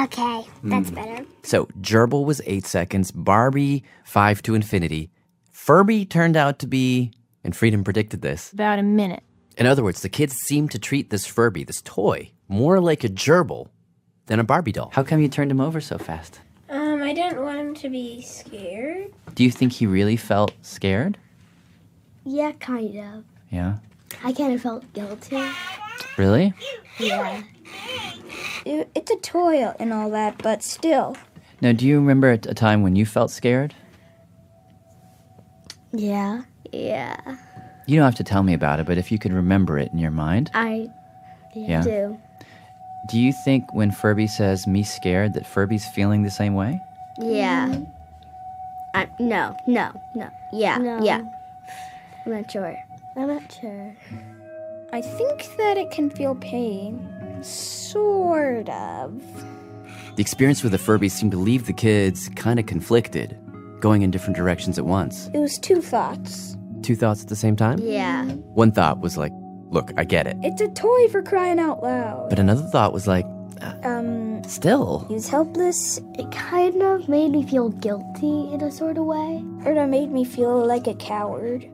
[0.03, 0.95] Okay, that's Hmm.
[0.95, 1.25] better.
[1.43, 5.11] So, Gerbil was eight seconds, Barbie, five to infinity.
[5.51, 7.11] Furby turned out to be,
[7.43, 8.51] and Freedom predicted this.
[8.53, 9.23] About a minute.
[9.57, 13.09] In other words, the kids seemed to treat this Furby, this toy, more like a
[13.09, 13.67] gerbil
[14.25, 14.91] than a Barbie doll.
[14.93, 16.39] How come you turned him over so fast?
[16.69, 19.13] Um, I didn't want him to be scared.
[19.35, 21.17] Do you think he really felt scared?
[22.25, 23.23] Yeah, kind of.
[23.51, 23.77] Yeah.
[24.23, 25.43] I kind of felt guilty.
[26.17, 26.53] Really?
[26.99, 27.43] Yeah.
[28.65, 31.17] It's a toy and all that, but still.
[31.61, 33.75] Now, do you remember a a time when you felt scared?
[35.91, 36.43] Yeah.
[36.73, 37.15] Yeah.
[37.85, 39.99] You don't have to tell me about it, but if you could remember it in
[39.99, 40.49] your mind.
[40.53, 40.89] I
[41.53, 41.81] Yeah.
[41.83, 42.17] do.
[43.09, 46.79] Do you think when Furby says me scared that Furby's feeling the same way?
[47.19, 47.67] Yeah.
[47.67, 47.83] Mm-hmm.
[48.95, 50.29] I, no, no, no.
[50.53, 51.21] Yeah, yeah.
[52.25, 52.77] I'm not sure.
[53.17, 53.95] I'm not sure.
[54.93, 57.09] I think that it can feel pain.
[57.43, 59.19] Sort of.
[60.15, 63.35] The experience with the Furby seemed to leave the kids kind of conflicted,
[63.81, 65.27] going in different directions at once.
[65.33, 66.55] It was two thoughts.
[66.83, 67.79] Two thoughts at the same time?
[67.81, 68.25] Yeah.
[68.25, 69.31] One thought was like,
[69.69, 70.37] look, I get it.
[70.43, 72.29] It's a toy for crying out loud.
[72.29, 73.25] But another thought was like,
[73.83, 75.05] Um, still.
[75.07, 75.99] He was helpless.
[76.19, 79.43] It kind of made me feel guilty in a sort of way.
[79.65, 81.69] Or it made me feel like a coward.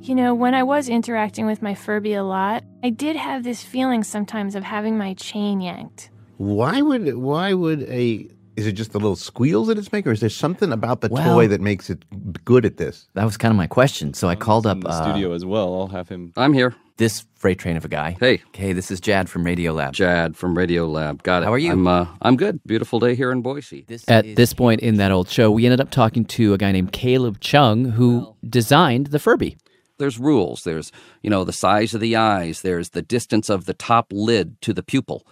[0.00, 3.62] You know, when I was interacting with my Furby a lot, I did have this
[3.62, 6.10] feeling sometimes of having my chain yanked.
[6.38, 10.12] Why would why would a is it just the little squeals that it's making, or
[10.12, 12.04] is there something about the Well- toy that makes it
[12.44, 13.08] good at this?
[13.14, 14.12] That was kind of my question.
[14.14, 15.72] So I called up the uh, studio as well.
[15.80, 16.32] I'll have him.
[16.36, 16.74] I'm here.
[16.96, 18.16] This freight train of a guy.
[18.18, 18.42] Hey.
[18.52, 19.92] Hey, this is Jad from Radio Lab.
[19.94, 21.22] Jad from Radio Lab.
[21.22, 21.46] Got it.
[21.46, 21.70] How are you?
[21.70, 22.58] I'm, uh, I'm good.
[22.66, 23.86] Beautiful day here in Boise.
[24.08, 26.90] At this point in that old show, we ended up talking to a guy named
[26.90, 29.56] Caleb Chung who designed the Furby.
[29.98, 30.64] There's rules.
[30.64, 30.90] There's,
[31.22, 32.62] you know, the size of the eyes.
[32.62, 35.24] There's the distance of the top lid to the pupil.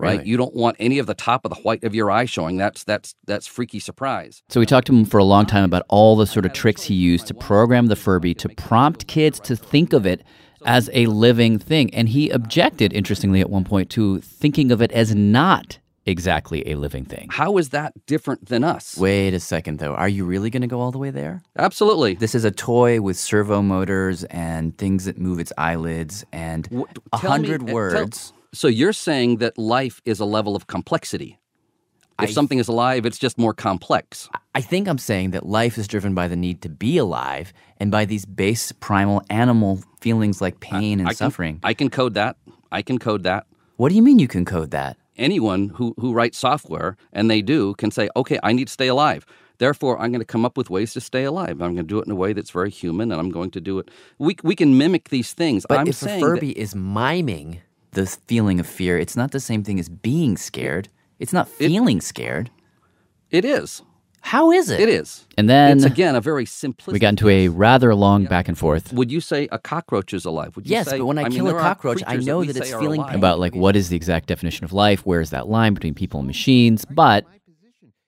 [0.00, 0.18] Right?
[0.18, 0.30] Really?
[0.30, 2.56] You don't want any of the top of the white of your eye showing.
[2.56, 4.42] That's that's that's freaky surprise.
[4.48, 6.82] So we talked to him for a long time about all the sort of tricks
[6.82, 10.22] he used to program the Furby to prompt kids to think of it
[10.66, 11.92] as a living thing.
[11.94, 16.74] And he objected, interestingly, at one point to thinking of it as not exactly a
[16.76, 17.28] living thing.
[17.30, 18.96] How is that different than us?
[18.96, 19.94] Wait a second, though.
[19.94, 21.42] Are you really going to go all the way there?
[21.56, 22.14] Absolutely.
[22.14, 26.70] This is a toy with servo motors and things that move its eyelids and a
[26.70, 26.88] Tell me-
[27.48, 28.32] hundred uh, tell- words.
[28.52, 31.38] So you're saying that life is a level of complexity.
[32.20, 34.28] If I- something is alive, it's just more complex.
[34.54, 37.90] I think I'm saying that life is driven by the need to be alive and
[37.90, 41.60] by these base primal animal feelings like pain and I can- suffering.
[41.62, 42.36] I can code that.
[42.70, 43.46] I can code that.
[43.76, 44.96] What do you mean you can code that?
[45.16, 48.88] Anyone who, who writes software, and they do, can say, okay, I need to stay
[48.88, 49.26] alive.
[49.58, 51.60] Therefore, I'm going to come up with ways to stay alive.
[51.60, 53.60] I'm going to do it in a way that's very human, and I'm going to
[53.60, 53.90] do it.
[54.18, 55.66] We, we can mimic these things.
[55.68, 57.60] But I'm if a saying Furby that is miming
[57.92, 60.88] the feeling of fear, it's not the same thing as being scared.
[61.18, 62.50] It's not feeling scared.
[63.30, 63.82] it is.
[64.22, 64.80] How is it?
[64.80, 65.26] It is.
[65.38, 66.92] And then it's again a very simplistic.
[66.92, 68.92] we got into a rather long back and forth.
[68.92, 70.54] Would you say a cockroach is alive?
[70.56, 72.56] Would you Yes, say, but when I, mean, kill a cockroach, I know we that,
[72.58, 73.14] it's feeling alive.
[73.14, 75.06] about like what is the exact definition of life?
[75.06, 76.84] Where is that line between people and machines?
[76.84, 77.24] But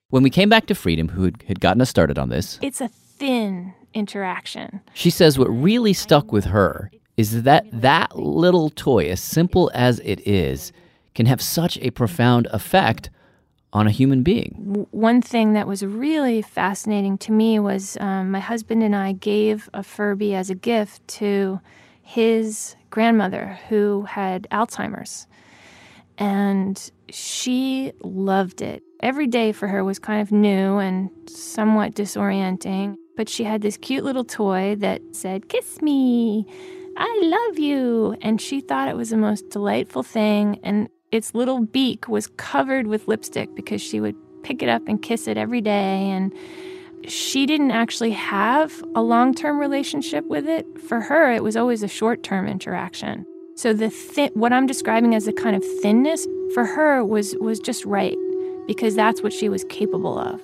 [0.09, 2.79] when we came back to Freedom, who had- had gotten us started on this, It's
[2.79, 4.81] a thin interaction.
[4.93, 9.99] she says what really stuck with her is that that little toy, as simple as
[9.99, 10.71] it is,
[11.13, 13.09] can have such a profound effect
[13.71, 14.85] on a human being.
[14.91, 19.69] One thing that was really fascinating to me was um, my husband and I gave
[19.73, 21.59] a Furby as a gift to
[22.01, 25.27] his grandmother who had Alzheimer's.
[26.19, 28.83] And she loved it.
[28.99, 33.77] Every day for her was kind of new and somewhat disorienting, but she had this
[33.77, 36.45] cute little toy that said, Kiss me,
[36.97, 38.15] I love you.
[38.21, 40.59] And she thought it was the most delightful thing.
[40.63, 45.01] And its little beak was covered with lipstick because she would pick it up and
[45.01, 46.09] kiss it every day.
[46.09, 46.33] And
[47.07, 50.65] she didn't actually have a long term relationship with it.
[50.81, 53.25] For her, it was always a short term interaction.
[53.55, 57.59] So the thi- what I'm describing as a kind of thinness for her was was
[57.59, 58.17] just right
[58.67, 60.41] because that's what she was capable of.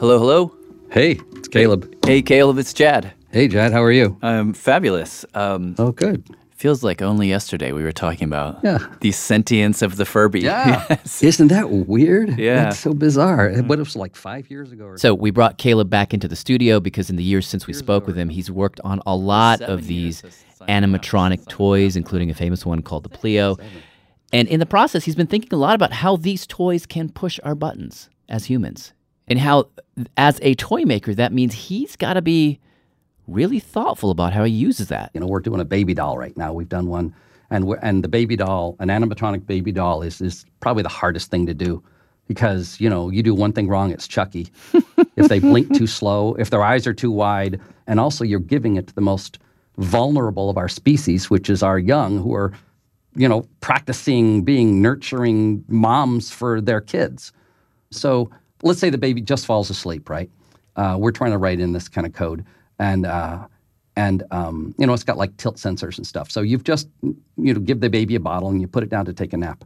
[0.00, 0.56] Hello, hello.
[0.90, 1.94] Hey, it's Caleb.
[2.06, 3.12] Hey, Caleb, it's Jad.
[3.30, 4.16] Hey, Jad, how are you?
[4.22, 5.24] I'm fabulous.
[5.34, 6.24] Um, oh, good.
[6.56, 8.78] Feels like only yesterday we were talking about Yeah.
[9.00, 10.40] the sentience of the Furby.
[10.40, 10.86] Yeah.
[10.90, 11.22] Yes.
[11.22, 12.38] Isn't that weird?
[12.38, 12.64] Yeah.
[12.64, 13.50] That's so bizarre.
[13.62, 16.36] What it was like five years ago or So we brought Caleb back into the
[16.36, 19.60] studio because in the years since we spoke with him, he's worked on a lot
[19.62, 20.22] of these
[20.62, 23.56] animatronic toys, including a famous one called the Pleo.
[24.32, 27.38] And in the process, he's been thinking a lot about how these toys can push
[27.44, 28.92] our buttons as humans.
[29.30, 29.68] And how,
[30.16, 32.58] as a toy maker, that means he's got to be
[33.28, 35.12] really thoughtful about how he uses that.
[35.14, 36.52] You know, we're doing a baby doll right now.
[36.52, 37.14] We've done one,
[37.48, 41.30] and we're, and the baby doll, an animatronic baby doll, is is probably the hardest
[41.30, 41.80] thing to do,
[42.26, 44.48] because you know you do one thing wrong, it's Chucky.
[45.16, 48.74] if they blink too slow, if their eyes are too wide, and also you're giving
[48.76, 49.38] it to the most
[49.78, 52.52] vulnerable of our species, which is our young, who are,
[53.14, 57.32] you know, practicing being nurturing moms for their kids.
[57.92, 58.30] So
[58.62, 60.30] let's say the baby just falls asleep, right?
[60.76, 62.44] Uh, we're trying to write in this kind of code,
[62.78, 63.46] and uh,
[63.96, 66.30] and um, you know it's got like tilt sensors and stuff.
[66.30, 69.04] So you've just you know give the baby a bottle and you put it down
[69.06, 69.64] to take a nap.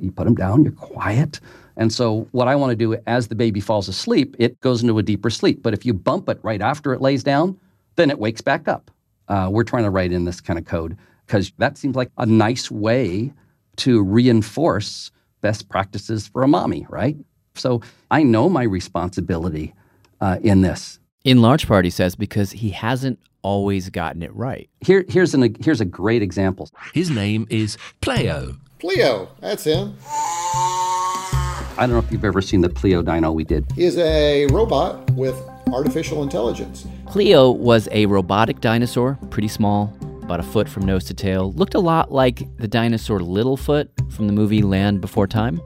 [0.00, 1.40] You put them down, you're quiet,
[1.76, 4.98] and so what I want to do as the baby falls asleep, it goes into
[4.98, 5.62] a deeper sleep.
[5.62, 7.58] But if you bump it right after it lays down,
[7.96, 8.90] then it wakes back up.
[9.28, 12.26] Uh, we're trying to write in this kind of code because that seems like a
[12.26, 13.32] nice way
[13.76, 17.16] to reinforce best practices for a mommy, right?
[17.54, 19.74] So I know my responsibility
[20.20, 20.98] uh, in this.
[21.24, 24.68] In large part, he says, because he hasn't always gotten it right.
[24.80, 26.68] Here, here's, an, here's a great example.
[26.94, 28.56] His name is Pleo.
[28.78, 29.96] Pleo, that's him.
[30.04, 33.64] I don't know if you've ever seen the Pleo Dino we did.
[33.74, 35.40] He is a robot with
[35.72, 36.86] artificial intelligence.
[37.06, 41.52] Pleo was a robotic dinosaur, pretty small, about a foot from nose to tail.
[41.52, 45.60] Looked a lot like the dinosaur Littlefoot from the movie Land Before Time.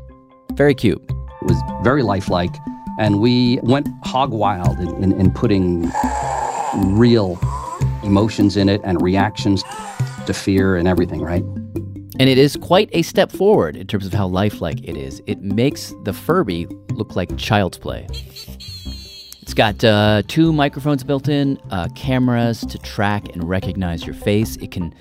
[0.53, 1.03] Very cute.
[1.43, 2.55] It was very lifelike,
[2.99, 5.91] and we went hog wild in, in, in putting
[6.97, 7.39] real
[8.03, 9.63] emotions in it and reactions
[10.27, 11.43] to fear and everything, right?
[12.19, 15.21] And it is quite a step forward in terms of how lifelike it is.
[15.27, 18.07] It makes the Furby look like child's play.
[19.43, 24.57] It's got uh, two microphones built in, uh, cameras to track and recognize your face.
[24.57, 24.95] It can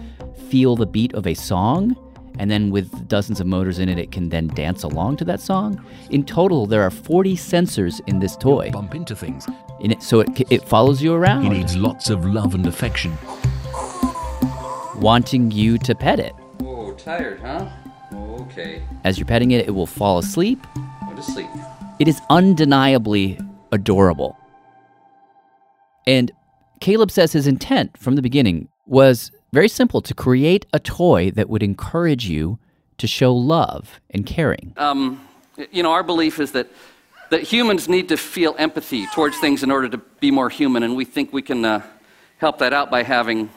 [0.49, 1.95] feel the beat of a song,
[2.39, 5.39] and then with dozens of motors in it, it can then dance along to that
[5.39, 5.83] song.
[6.09, 8.69] In total, there are 40 sensors in this toy.
[8.71, 9.47] Bump into things.
[9.81, 13.13] In it, so it, it follows you around, He needs lots of love and affection.
[14.95, 16.33] wanting you to pet it.
[16.61, 17.69] Oh, tired, huh?
[18.13, 18.81] Okay.
[19.03, 20.65] As you're petting it, it will fall asleep.
[21.09, 21.47] Go to sleep.
[21.99, 23.39] It is undeniably
[23.71, 24.37] adorable.
[26.07, 26.31] And
[26.81, 31.49] Caleb says his intent from the beginning was very simple to create a toy that
[31.49, 32.59] would encourage you
[32.97, 34.73] to show love and caring.
[34.77, 35.27] Um,
[35.71, 36.67] you know, our belief is that
[37.31, 40.95] that humans need to feel empathy towards things in order to be more human, and
[40.95, 41.81] we think we can uh,
[42.37, 43.49] help that out by having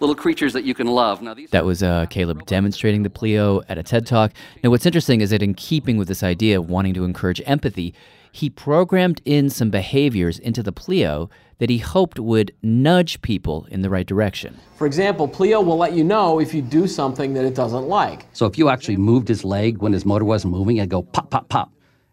[0.00, 1.22] little creatures that you can love.
[1.22, 4.32] Now, these That was uh, Caleb demonstrating the Pleo at a TED Talk.
[4.62, 7.94] Now, what's interesting is that in keeping with this idea of wanting to encourage empathy,
[8.38, 11.28] he programmed in some behaviors into the Pleo
[11.58, 14.56] that he hoped would nudge people in the right direction.
[14.76, 18.26] For example, Pleo will let you know if you do something that it doesn't like.
[18.32, 21.30] So if you actually moved his leg when his motor wasn't moving, it'd go pop,
[21.30, 21.72] pop, pop.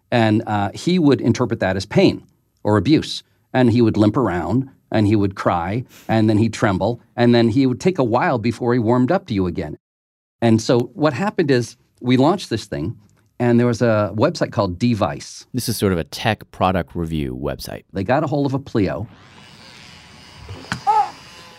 [0.09, 2.26] And uh, he would interpret that as pain
[2.63, 3.21] or abuse.
[3.53, 7.49] And he would limp around and he would cry and then he'd tremble and then
[7.49, 9.78] he would take a while before he warmed up to you again.
[10.41, 12.99] And so what happened is we launched this thing
[13.39, 15.45] and there was a website called Dvice.
[15.53, 17.83] This is sort of a tech product review website.
[17.93, 19.07] They got a hold of a Pleo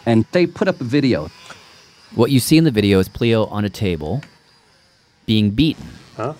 [0.06, 1.30] and they put up a video.
[2.14, 4.22] What you see in the video is Pleo on a table
[5.26, 5.86] being beaten.
[6.16, 6.34] Huh?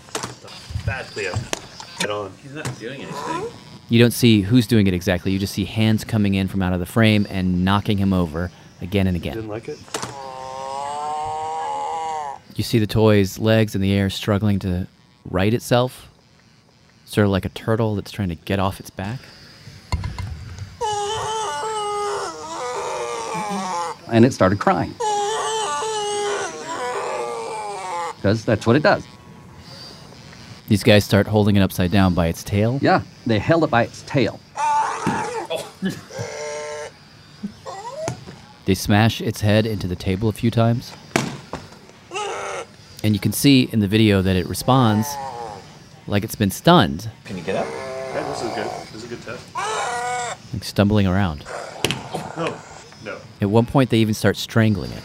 [0.87, 1.34] Bad Pleo.
[1.99, 2.32] Get on.
[2.43, 3.47] He's not doing anything.
[3.89, 5.32] You don't see who's doing it exactly.
[5.32, 8.51] You just see hands coming in from out of the frame and knocking him over
[8.80, 9.34] again and again.
[9.34, 9.78] Didn't like it?
[12.57, 14.87] You see the toy's legs in the air struggling to
[15.31, 16.11] right itself,
[17.05, 19.20] sort of like a turtle that's trying to get off its back.
[24.09, 24.95] And it started crying.
[28.16, 29.05] Because that's what it does.
[30.68, 32.79] These guys start holding it upside down by its tail.
[32.83, 34.41] Yeah, they held it by its tail.
[38.64, 40.93] They smash its head into the table a few times.
[43.07, 45.07] And you can see in the video that it responds
[46.09, 47.65] like it's been stunned, Can you get up?
[47.65, 48.67] Okay, this is good.
[48.67, 49.55] This is a good test.
[50.53, 51.45] like stumbling around.
[52.37, 52.57] No.
[53.05, 53.19] No.
[53.41, 55.05] At one point, they even start strangling it.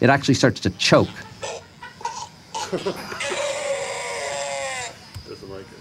[0.00, 1.06] It actually starts to choke.
[2.72, 2.96] Doesn't
[5.50, 5.78] like it.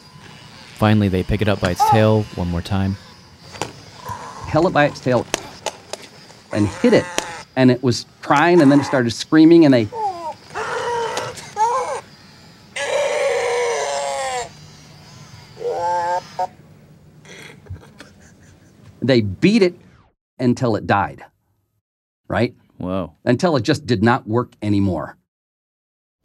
[0.75, 2.95] Finally, they pick it up by its tail one more time.
[4.45, 5.25] held it by its tail
[6.51, 7.05] and hit it.
[7.55, 9.87] And it was crying and then started screaming and they
[19.01, 19.75] they beat it
[20.39, 21.23] until it died.
[22.27, 22.55] Right?
[22.77, 23.13] Whoa.
[23.25, 25.17] Until it just did not work anymore.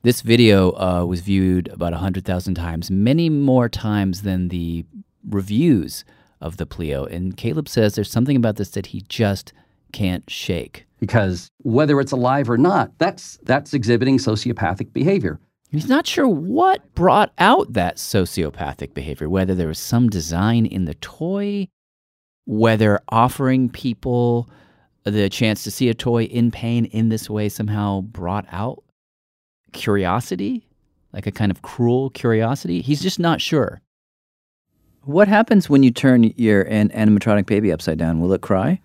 [0.03, 4.87] This video uh, was viewed about 100,000 times, many more times than the
[5.29, 6.05] reviews
[6.41, 7.05] of the Pleo.
[7.05, 9.53] And Caleb says there's something about this that he just
[9.93, 10.88] can't shake.
[10.99, 15.39] Because whether it's alive or not, that's that's exhibiting sociopathic behavior.
[15.71, 20.87] He's not sure what brought out that sociopathic behavior, whether there was some design in
[20.87, 21.69] the toy,
[22.47, 24.49] whether offering people
[25.05, 28.83] the chance to see a toy in pain in this way somehow brought out
[29.73, 30.67] curiosity,
[31.13, 32.81] like a kind of cruel curiosity.
[32.81, 33.81] He's just not sure.
[35.03, 38.21] What happens when you turn your an- animatronic baby upside down?
[38.21, 38.81] Will it cry?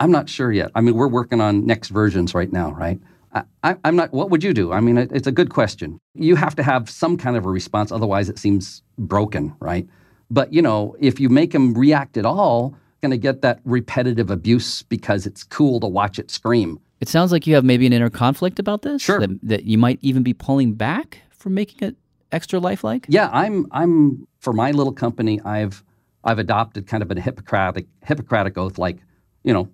[0.00, 0.70] I'm not sure yet.
[0.74, 3.00] I mean, we're working on next versions right now, right?
[3.32, 4.12] I, I, I'm not.
[4.12, 4.72] What would you do?
[4.72, 6.00] I mean, it, it's a good question.
[6.14, 9.86] You have to have some kind of a response, otherwise, it seems broken, right?
[10.30, 14.30] But you know, if you make them react at all, going to get that repetitive
[14.30, 16.80] abuse because it's cool to watch it scream.
[17.00, 19.02] It sounds like you have maybe an inner conflict about this.
[19.02, 19.20] Sure.
[19.20, 21.96] That, that you might even be pulling back from making it
[22.32, 23.06] extra lifelike.
[23.08, 23.66] Yeah, I'm.
[23.70, 25.40] I'm for my little company.
[25.44, 25.84] I've
[26.24, 28.98] I've adopted kind of a Hippocratic Hippocratic oath, like
[29.44, 29.68] you know,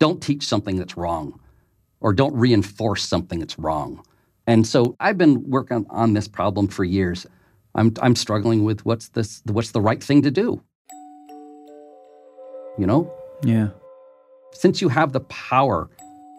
[0.00, 1.38] don't teach something that's wrong,
[2.00, 4.02] or don't reinforce something that's wrong.
[4.46, 7.26] And so I've been working on this problem for years.
[7.74, 10.62] I'm I'm struggling with what's this what's the right thing to do.
[12.78, 13.12] You know,
[13.44, 13.70] Yeah.
[14.52, 15.90] since you have the power,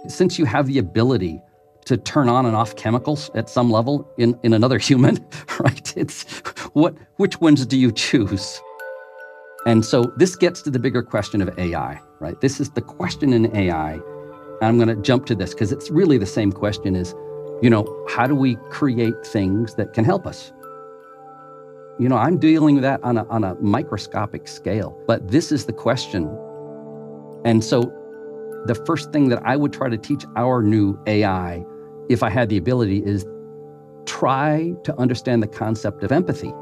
[0.07, 1.41] since you have the ability
[1.85, 5.17] to turn on and off chemicals at some level in, in another human,
[5.59, 5.93] right?
[5.97, 6.23] It's
[6.73, 8.61] what which ones do you choose?
[9.65, 12.39] And so this gets to the bigger question of AI, right?
[12.39, 13.93] This is the question in AI.
[13.93, 14.01] And
[14.61, 17.13] I'm going to jump to this because it's really the same question is,
[17.61, 20.53] you know, how do we create things that can help us?
[21.99, 25.65] You know, I'm dealing with that on a, on a microscopic scale, but this is
[25.65, 26.25] the question.
[27.43, 27.93] And so
[28.65, 31.65] the first thing that I would try to teach our new AI,
[32.07, 33.25] if I had the ability, is
[34.05, 36.53] try to understand the concept of empathy.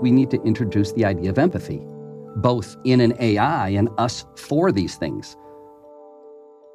[0.00, 1.80] We need to introduce the idea of empathy,
[2.36, 5.36] both in an AI and us for these things.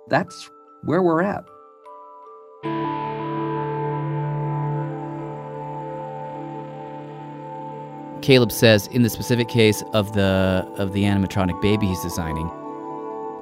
[0.09, 0.49] That's
[0.83, 1.45] where we're at.
[8.21, 12.49] Caleb says in the specific case of the of the animatronic baby he's designing,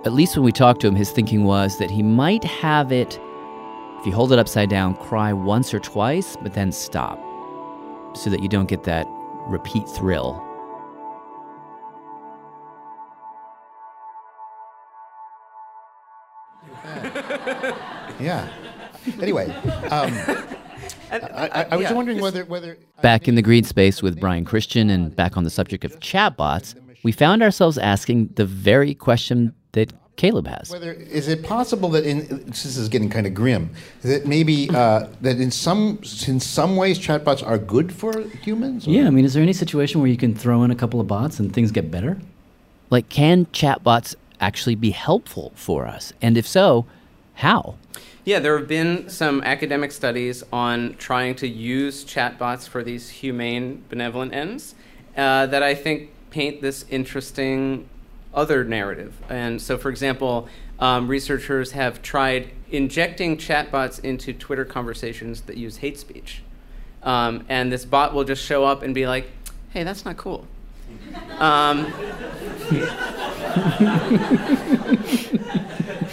[0.05, 3.19] at least when we talked to him, his thinking was that he might have it
[3.99, 7.19] if you hold it upside down, cry once or twice, but then stop,
[8.15, 9.07] so that you don't get that
[9.47, 10.47] repeat thrill.
[18.19, 18.47] Yeah.
[19.19, 19.47] Anyway,
[19.89, 20.13] um,
[21.11, 21.93] I, I, I was yeah.
[21.93, 25.49] wondering whether whether Back in the green space with Brian Christian and back on the
[25.49, 30.70] subject of chatbots, we found ourselves asking the very question that Caleb has.
[30.70, 35.07] whether is it possible that in this is getting kind of grim that maybe uh,
[35.22, 38.86] that in some in some ways chatbots are good for humans.
[38.86, 41.07] Yeah, I mean, is there any situation where you can throw in a couple of
[41.07, 42.20] bots and things get better?
[42.89, 46.14] Like, can chatbots actually be helpful for us?
[46.22, 46.86] And if so,
[47.36, 47.76] how?
[48.26, 53.84] Yeah, there have been some academic studies on trying to use chatbots for these humane,
[53.89, 54.76] benevolent ends
[55.18, 57.89] uh, that I think paint this interesting
[58.34, 59.13] other narrative.
[59.29, 60.47] And so, for example,
[60.79, 66.41] um, researchers have tried injecting chatbots into Twitter conversations that use hate speech.
[67.03, 69.29] Um, and this bot will just show up and be like,
[69.71, 70.47] hey, that's not cool.
[71.39, 71.91] Um,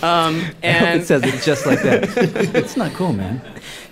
[0.02, 2.04] um, I hope and it says it just like that.
[2.54, 3.40] it's not cool, man.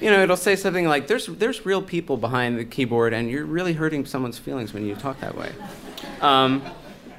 [0.01, 3.45] you know, it'll say something like, "There's there's real people behind the keyboard, and you're
[3.45, 5.53] really hurting someone's feelings when you talk that way."
[6.21, 6.63] Um,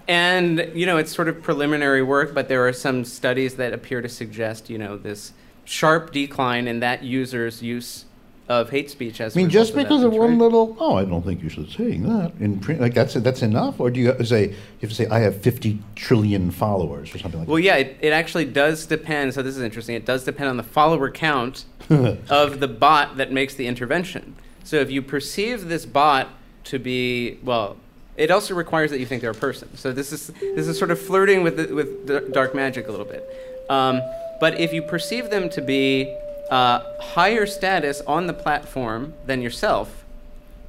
[0.07, 4.01] and you know, it's sort of preliminary work, but there are some studies that appear
[4.01, 5.33] to suggest, you know, this
[5.65, 8.05] sharp decline in that user's use
[8.49, 11.23] of hate speech as I mean, just of because of one little, oh, I don't
[11.23, 14.17] think you should say that in print, like that's that's enough, or do you have
[14.19, 17.51] to say you have to say I have fifty trillion followers or something like that?
[17.51, 19.33] Well, yeah, it, it actually does depend.
[19.33, 19.95] So this is interesting.
[19.95, 24.35] It does depend on the follower count of the bot that makes the intervention.
[24.63, 26.29] So if you perceive this bot
[26.65, 27.75] to be well,
[28.17, 29.75] it also requires that you think they're a person.
[29.77, 33.05] So this is this is sort of flirting with the, with dark magic a little
[33.05, 33.23] bit.
[33.69, 34.01] Um,
[34.39, 36.15] but if you perceive them to be
[36.49, 40.03] uh, higher status on the platform than yourself,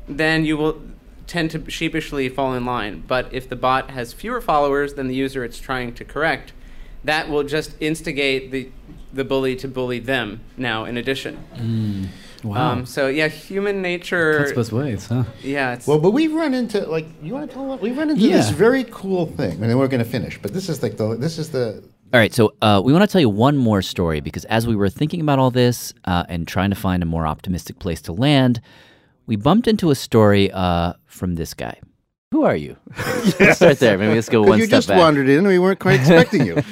[0.09, 0.83] then you will
[1.27, 3.05] tend to sheepishly fall in line.
[3.07, 6.53] But if the bot has fewer followers than the user it's trying to correct,
[7.05, 8.71] that will just instigate the
[9.11, 11.45] the bully to bully them now in addition.
[11.55, 12.09] Mm.
[12.45, 12.73] Wow.
[12.73, 14.39] Um, so yeah, human nature.
[14.39, 15.25] Cuts both ways, huh?
[15.43, 15.75] Yeah.
[15.75, 18.23] It's, Well, but we've run into like you want to tell what we've run into
[18.29, 20.39] this very cool thing, and then we're going to finish.
[20.41, 21.83] But this is like the this is the
[22.13, 24.77] All right, so uh, we want to tell you one more story because as we
[24.77, 28.13] were thinking about all this uh, and trying to find a more optimistic place to
[28.13, 28.61] land,
[29.27, 31.79] we bumped into a story uh, from this guy.
[32.31, 32.77] Who are you?
[33.41, 33.97] let's start there.
[33.99, 34.99] Maybe let's go 'Cause one you step just back.
[34.99, 36.63] wandered in, we weren't quite expecting you.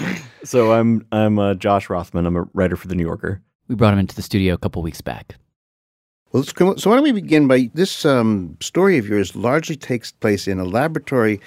[0.44, 2.26] so I'm I'm uh, Josh Rothman.
[2.26, 3.42] I'm a writer for the New Yorker.
[3.68, 5.36] We brought him into the studio a couple weeks back.
[6.32, 10.12] Well, let's so why don't we begin by this um, story of yours largely takes
[10.12, 11.40] place in a laboratory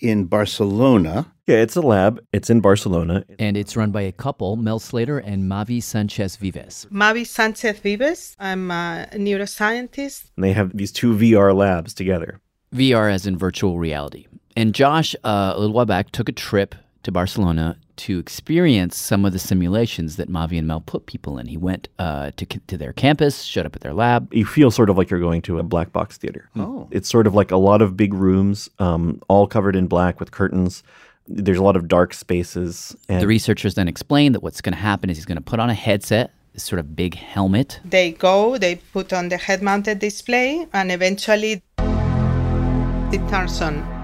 [0.00, 1.32] in Barcelona.
[1.46, 2.24] Yeah, it's a lab.
[2.32, 3.24] It's in Barcelona.
[3.38, 6.86] And it's run by a couple, Mel Slater and Mavi Sanchez Vives.
[6.90, 8.36] Mavi Sanchez Vives.
[8.38, 10.30] I'm a neuroscientist.
[10.36, 12.40] And they have these two VR labs together.
[12.74, 14.26] VR as in virtual reality.
[14.56, 19.24] And Josh, uh, a little while back, took a trip to Barcelona to experience some
[19.24, 21.46] of the simulations that Mavi and Mel put people in.
[21.46, 24.32] He went uh, to, to their campus, showed up at their lab.
[24.32, 26.48] You feel sort of like you're going to a black box theater.
[26.56, 26.88] Oh.
[26.90, 30.30] It's sort of like a lot of big rooms, um, all covered in black with
[30.30, 30.82] curtains.
[31.26, 32.96] There's a lot of dark spaces.
[33.08, 35.58] And the researchers then explain that what's going to happen is he's going to put
[35.60, 37.80] on a headset, this sort of big helmet.
[37.84, 43.94] They go, they put on the head mounted display, and eventually it turns on.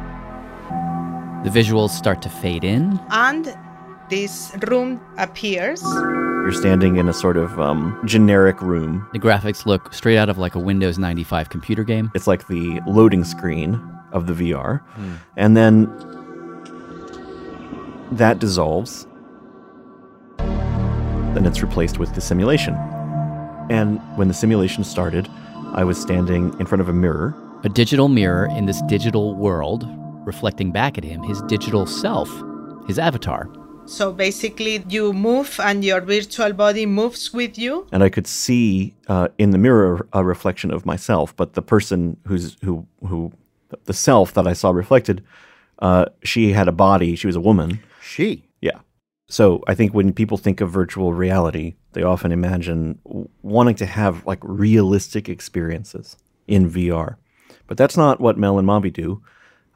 [1.44, 3.00] The visuals start to fade in.
[3.10, 3.56] And
[4.10, 5.80] this room appears.
[5.82, 9.08] you're standing in a sort of um, generic room.
[9.12, 12.10] The graphics look straight out of like a Windows 95 computer game.
[12.14, 13.80] It's like the loading screen
[14.12, 14.82] of the VR.
[15.36, 15.84] And then
[18.12, 19.06] that dissolves.
[20.38, 22.74] Then it's replaced with the simulation.
[23.70, 25.28] And when the simulation started,
[25.72, 27.32] I was standing in front of a mirror.
[27.62, 29.86] A digital mirror in this digital world,
[30.26, 32.28] reflecting back at him his digital self,
[32.88, 33.48] his avatar.
[33.90, 37.88] So basically, you move and your virtual body moves with you.
[37.90, 42.16] And I could see uh, in the mirror a reflection of myself, but the person
[42.24, 43.32] who's who who
[43.84, 45.24] the self that I saw reflected,
[45.80, 47.16] uh, she had a body.
[47.16, 47.80] She was a woman.
[48.00, 48.44] She.
[48.60, 48.78] Yeah.
[49.28, 53.00] So I think when people think of virtual reality, they often imagine
[53.42, 56.16] wanting to have like realistic experiences
[56.46, 57.16] in VR.
[57.66, 59.20] But that's not what Mel and Mavi do.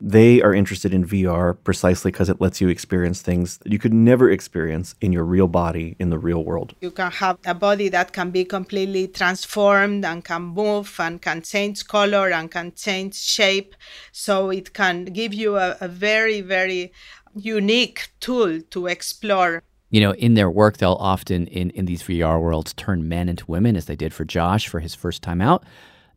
[0.00, 3.94] They are interested in VR precisely because it lets you experience things that you could
[3.94, 6.74] never experience in your real body in the real world.
[6.80, 11.42] You can have a body that can be completely transformed and can move and can
[11.42, 13.74] change color and can change shape.
[14.10, 16.92] So it can give you a, a very, very
[17.34, 19.62] unique tool to explore.
[19.90, 23.44] You know, in their work, they'll often, in, in these VR worlds, turn men into
[23.46, 25.64] women, as they did for Josh for his first time out.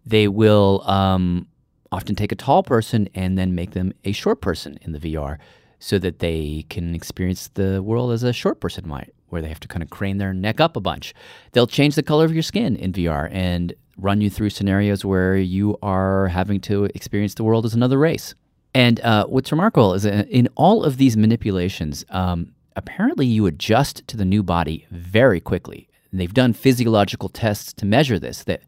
[0.03, 1.47] They will um,
[1.91, 5.37] often take a tall person and then make them a short person in the VR
[5.79, 9.59] so that they can experience the world as a short person might, where they have
[9.59, 11.13] to kind of crane their neck up a bunch.
[11.51, 15.35] They'll change the color of your skin in VR and run you through scenarios where
[15.35, 18.35] you are having to experience the world as another race.
[18.73, 24.17] And uh, what's remarkable is in all of these manipulations, um, apparently you adjust to
[24.17, 25.89] the new body very quickly.
[26.13, 28.61] They've done physiological tests to measure this, that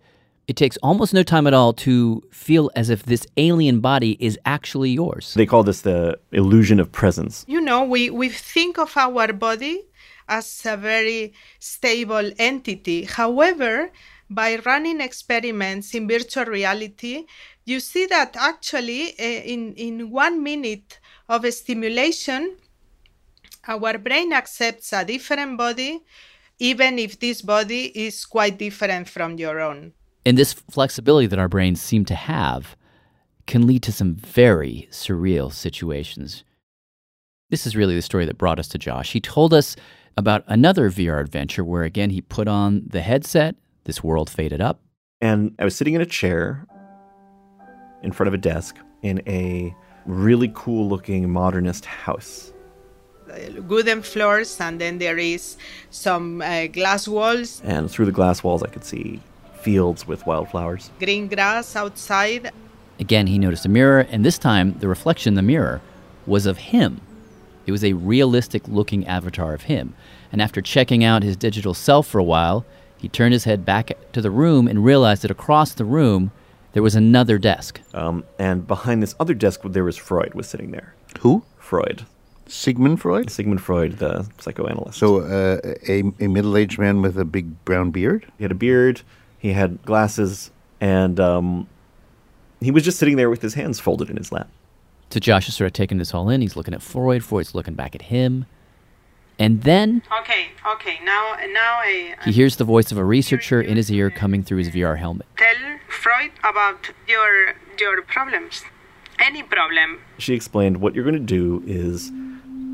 [0.49, 4.35] it takes almost no time at all to feel as if this alien body is
[4.45, 5.35] actually yours.
[5.35, 7.45] They call this the illusion of presence.
[7.47, 9.83] You know, we, we think of our body
[10.27, 13.03] as a very stable entity.
[13.03, 13.91] However,
[14.27, 17.27] by running experiments in virtual reality,
[17.65, 22.57] you see that actually uh, in, in one minute of stimulation,
[23.67, 26.01] our brain accepts a different body,
[26.57, 29.93] even if this body is quite different from your own.
[30.29, 32.77] And this flexibility that our brains seem to have
[33.47, 36.43] can lead to some very surreal situations.
[37.49, 39.11] This is really the story that brought us to Josh.
[39.11, 39.75] He told us
[40.17, 43.55] about another VR adventure where, again, he put on the headset,
[43.85, 44.81] this world faded up.
[45.19, 46.67] And I was sitting in a chair
[48.03, 49.75] in front of a desk in a
[50.05, 52.53] really cool looking modernist house.
[53.67, 55.57] Wooden floors, and then there is
[55.89, 57.63] some uh, glass walls.
[57.63, 59.21] And through the glass walls, I could see
[59.61, 60.91] fields with wildflowers.
[60.99, 62.51] Green grass outside.
[62.99, 65.81] Again, he noticed a mirror, and this time the reflection in the mirror
[66.25, 67.01] was of him.
[67.65, 69.93] It was a realistic looking avatar of him.
[70.31, 72.65] And after checking out his digital self for a while,
[72.97, 76.31] he turned his head back to the room and realized that across the room
[76.73, 77.79] there was another desk.
[77.93, 80.93] Um, and behind this other desk, there was Freud was sitting there.
[81.21, 81.43] Who?
[81.57, 82.05] Freud.
[82.47, 83.29] Sigmund Freud?
[83.29, 84.97] Sigmund Freud, the psychoanalyst.
[84.97, 88.25] So uh, a, a middle-aged man with a big brown beard?
[88.37, 89.01] He had a beard.
[89.39, 91.67] He had glasses, and um,
[92.59, 94.49] he was just sitting there with his hands folded in his lap.
[95.09, 96.41] So Josh is sort of taking this all in.
[96.41, 97.23] He's looking at Freud.
[97.23, 98.45] Freud's looking back at him.
[99.39, 100.99] And then Okay, okay.
[101.03, 104.57] Now, now I he hears the voice of a researcher in his ear coming through
[104.57, 105.25] his VR helmet.
[105.37, 108.63] tell Freud about your your problems.
[109.17, 109.99] Any problem.
[110.17, 112.11] She explained what you're going to do is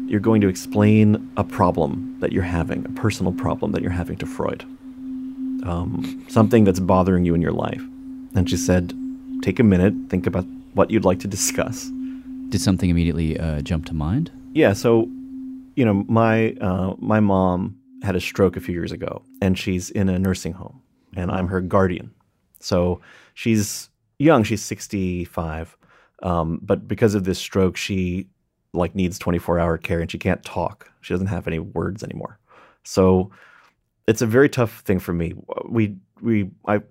[0.07, 4.17] you're going to explain a problem that you're having, a personal problem that you're having
[4.17, 4.65] to Freud,
[5.65, 7.81] um, something that's bothering you in your life.
[8.35, 8.93] And she said,
[9.41, 11.89] take a minute, think about what you'd like to discuss.
[12.49, 14.31] Did something immediately uh, jump to mind?
[14.53, 15.09] Yeah, so
[15.75, 19.89] you know, my uh, my mom had a stroke a few years ago, and she's
[19.89, 20.81] in a nursing home,
[21.15, 22.11] and I'm her guardian.
[22.59, 23.01] So
[23.33, 23.89] she's
[24.19, 25.75] young; she's 65,
[26.23, 28.27] um, but because of this stroke, she
[28.73, 30.91] like needs 24 hour care, and she can't talk.
[31.01, 32.39] She doesn't have any words anymore.
[32.83, 33.31] So
[34.07, 35.33] it's a very tough thing for me.
[35.67, 36.81] We we I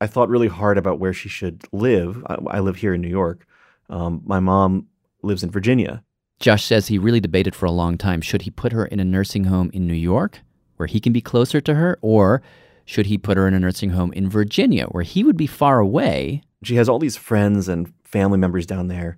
[0.00, 2.22] I thought really hard about where she should live.
[2.26, 3.46] I, I live here in New York.
[3.88, 4.88] Um, my mom
[5.22, 6.02] lives in Virginia,
[6.40, 9.04] Josh says he really debated for a long time should he put her in a
[9.04, 10.40] nursing home in New York,
[10.76, 12.42] where he can be closer to her, or
[12.84, 15.78] should he put her in a nursing home in Virginia, where he would be far
[15.78, 16.42] away?
[16.62, 19.16] She has all these friends and family members down there.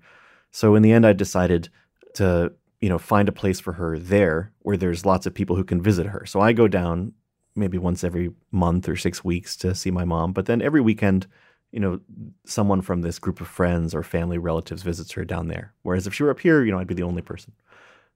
[0.50, 1.68] So in the end, I decided
[2.14, 5.64] to, you know, find a place for her there where there's lots of people who
[5.64, 6.24] can visit her.
[6.26, 7.12] So I go down
[7.54, 10.32] maybe once every month or six weeks to see my mom.
[10.32, 11.26] But then every weekend,
[11.72, 12.00] you know,
[12.44, 15.72] someone from this group of friends or family relatives visits her down there.
[15.82, 17.52] Whereas if she were up here, you know, I'd be the only person.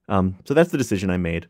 [0.07, 1.47] Um, so that's the decision I made.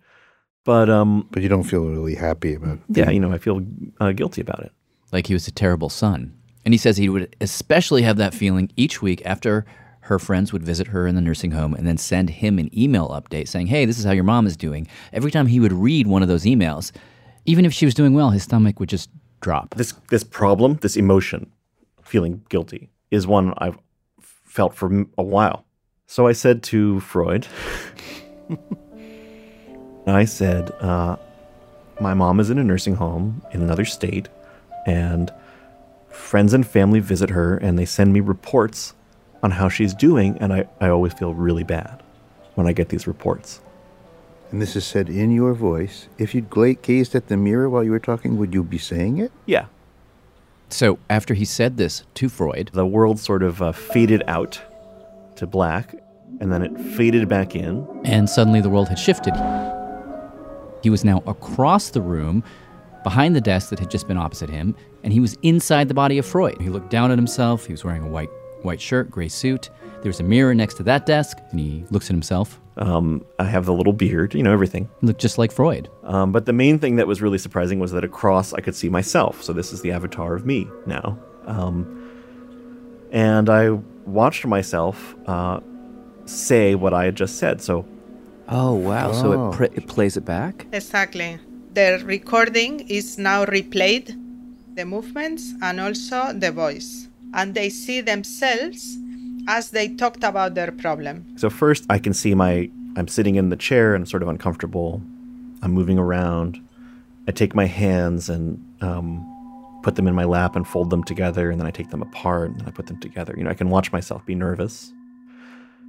[0.64, 2.78] But um, but you don't feel really happy about.
[2.78, 2.98] It.
[2.98, 3.66] Yeah, you know, I feel
[4.00, 4.72] uh, guilty about it.
[5.12, 6.38] Like he was a terrible son.
[6.64, 9.66] And he says he would especially have that feeling each week after
[10.12, 13.08] her friends would visit her in the nursing home and then send him an email
[13.10, 14.86] update saying, Hey, this is how your mom is doing.
[15.14, 16.92] Every time he would read one of those emails,
[17.46, 19.10] even if she was doing well, his stomach would just
[19.40, 19.74] drop.
[19.76, 21.50] This this problem, this emotion,
[22.04, 23.78] feeling guilty, is one I've
[24.20, 25.64] felt for a while.
[26.08, 27.48] So I said to Freud,
[30.08, 31.16] I said, uh,
[32.02, 34.28] my mom is in a nursing home in another state,
[34.86, 35.32] and
[36.10, 38.94] friends and family visit her and they send me reports
[39.44, 42.04] on how she's doing, and I, I always feel really bad
[42.56, 43.62] when I get these reports.
[44.52, 46.08] And this is said in your voice.
[46.18, 49.18] If you'd gla- gazed at the mirror while you were talking, would you be saying
[49.18, 49.32] it?
[49.46, 49.68] Yeah.
[50.70, 54.62] So after he said this to Freud, the world sort of uh, faded out
[55.38, 55.96] to black,
[56.40, 57.88] and then it faded back in.
[58.04, 59.34] And suddenly the world had shifted.
[60.84, 62.44] He was now across the room,
[63.04, 66.18] behind the desk that had just been opposite him, and he was inside the body
[66.18, 66.60] of Freud.
[66.60, 67.66] He looked down at himself.
[67.66, 68.30] He was wearing a white
[68.64, 69.70] white shirt, gray suit.
[70.04, 72.60] There's a mirror next to that desk, and he looks at himself.
[72.78, 74.90] Um, I have the little beard, you know, everything.
[75.02, 75.90] Looked just like Freud.
[76.04, 78.90] Um, but the main thing that was really surprising was that across I could see
[78.90, 79.44] myself.
[79.44, 81.20] So this is the avatar of me now.
[81.46, 82.10] Um,
[83.12, 83.72] and I
[84.06, 85.60] watched myself uh,
[86.26, 87.62] say what I had just said.
[87.62, 87.86] So,
[88.50, 89.12] oh wow!
[89.12, 89.50] So Oh.
[89.50, 90.66] it, pr- it plays it back.
[90.72, 91.38] Exactly.
[91.74, 94.16] The recording is now replayed,
[94.76, 97.08] the movements and also the voice.
[97.34, 98.98] And they see themselves
[99.48, 101.26] as they talked about their problem.
[101.36, 105.02] so first I can see my I'm sitting in the chair and sort of uncomfortable.
[105.62, 106.60] I'm moving around.
[107.28, 109.26] I take my hands and um,
[109.84, 112.52] put them in my lap and fold them together, and then I take them apart
[112.52, 113.34] and I put them together.
[113.38, 114.92] You know, I can watch myself be nervous.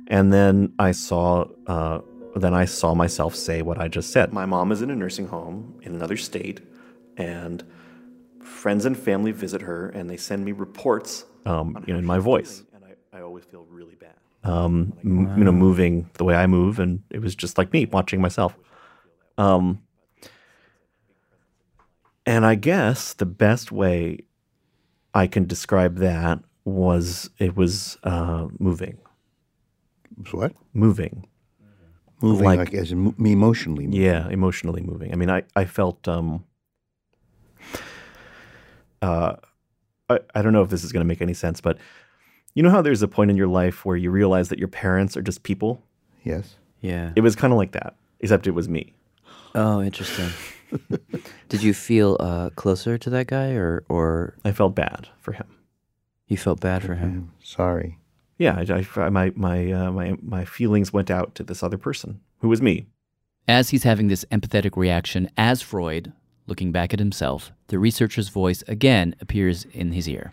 [0.08, 2.00] And then I saw, uh,
[2.36, 4.32] then I saw myself say what I just said.
[4.32, 6.60] My mom is in a nursing home in another state,
[7.16, 7.64] and
[8.62, 12.20] friends and family visit her, and they send me reports, um, you know, in my
[12.20, 12.62] voice.
[12.74, 14.14] And I, I always feel really bad.
[14.44, 17.86] Um, m- you know, moving the way I move, and it was just like me
[17.86, 18.56] watching myself.
[19.36, 19.82] Um,
[22.24, 24.20] and I guess the best way
[25.12, 28.98] I can describe that was it was uh, moving.
[30.30, 30.52] What?
[30.72, 31.26] Moving.
[32.20, 33.86] Moving like, as em- emotionally.
[33.86, 34.00] Moving.
[34.00, 35.12] Yeah, emotionally moving.
[35.12, 36.44] I mean, I, I felt, um,
[39.02, 39.36] uh,
[40.08, 41.78] I, I don't know if this is going to make any sense, but
[42.54, 45.16] you know how there's a point in your life where you realize that your parents
[45.16, 45.82] are just people?
[46.22, 46.56] Yes.
[46.80, 47.12] Yeah.
[47.16, 48.94] It was kind of like that, except it was me.
[49.54, 50.30] Oh, interesting.
[51.48, 55.46] Did you feel uh, closer to that guy, or or I felt bad for him.
[56.28, 57.32] You felt bad for him.
[57.42, 57.98] Sorry.
[58.38, 62.20] Yeah, I, I, my my uh, my my feelings went out to this other person
[62.38, 62.86] who was me.
[63.46, 66.12] As he's having this empathetic reaction as Freud,
[66.46, 70.32] looking back at himself, the researcher's voice again appears in his ear.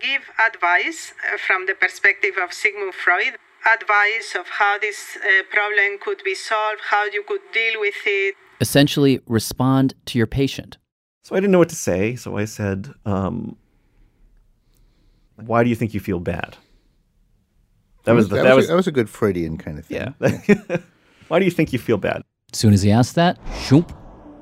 [0.00, 3.34] Give advice uh, from the perspective of Sigmund Freud,
[3.66, 8.34] advice of how this uh, problem could be solved, how you could deal with it.
[8.60, 10.78] Essentially, respond to your patient.
[11.22, 12.16] So I didn't know what to say.
[12.16, 13.56] So I said, um,
[15.36, 16.56] "Why do you think you feel bad?"
[18.04, 20.12] That was the, that, that was, was that was a good Freudian kind of thing.
[20.48, 20.76] yeah.
[21.28, 22.22] Why do you think you feel bad?
[22.52, 23.92] As soon as he asked that, shoop,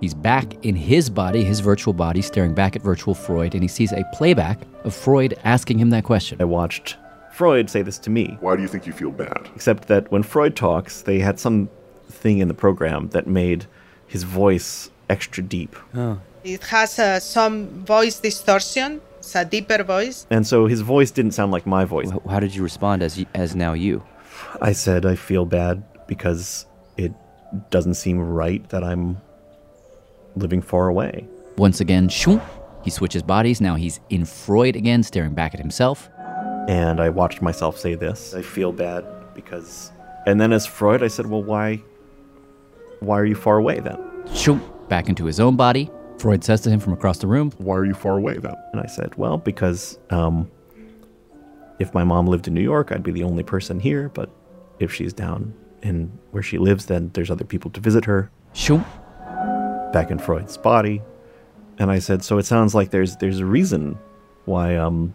[0.00, 3.68] he's back in his body, his virtual body, staring back at virtual Freud, and he
[3.68, 6.40] sees a playback of Freud asking him that question.
[6.40, 6.96] I watched
[7.32, 8.36] Freud say this to me.
[8.40, 9.48] Why do you think you feel bad?
[9.54, 11.70] Except that when Freud talks, they had some
[12.08, 13.66] thing in the program that made
[14.06, 15.76] his voice extra deep.
[15.94, 16.20] Oh.
[16.42, 20.26] It has uh, some voice distortion, it's a deeper voice.
[20.30, 22.10] And so his voice didn't sound like my voice.
[22.28, 24.02] How did you respond as as now you?
[24.60, 27.12] I said I feel bad because it
[27.70, 29.20] doesn't seem right that I'm
[30.38, 31.26] living far away.
[31.56, 32.42] Once again, shoop,
[32.82, 33.60] he switches bodies.
[33.60, 36.08] Now he's in Freud again, staring back at himself.
[36.68, 38.34] And I watched myself say this.
[38.34, 39.90] I feel bad because.
[40.26, 41.82] And then as Freud, I said, well, why.
[43.00, 43.98] Why are you far away then?
[44.34, 45.90] Shoop, back into his own body.
[46.18, 48.56] Freud says to him from across the room, Why are you far away then?
[48.72, 50.50] And I said, well, because um,
[51.78, 54.08] if my mom lived in New York, I'd be the only person here.
[54.08, 54.30] But
[54.80, 58.30] if she's down in where she lives, then there's other people to visit her.
[58.52, 58.84] Shoop.
[59.92, 61.02] Back in Freud's body.
[61.78, 63.98] And I said, so it sounds like there's there's a reason
[64.44, 65.14] why um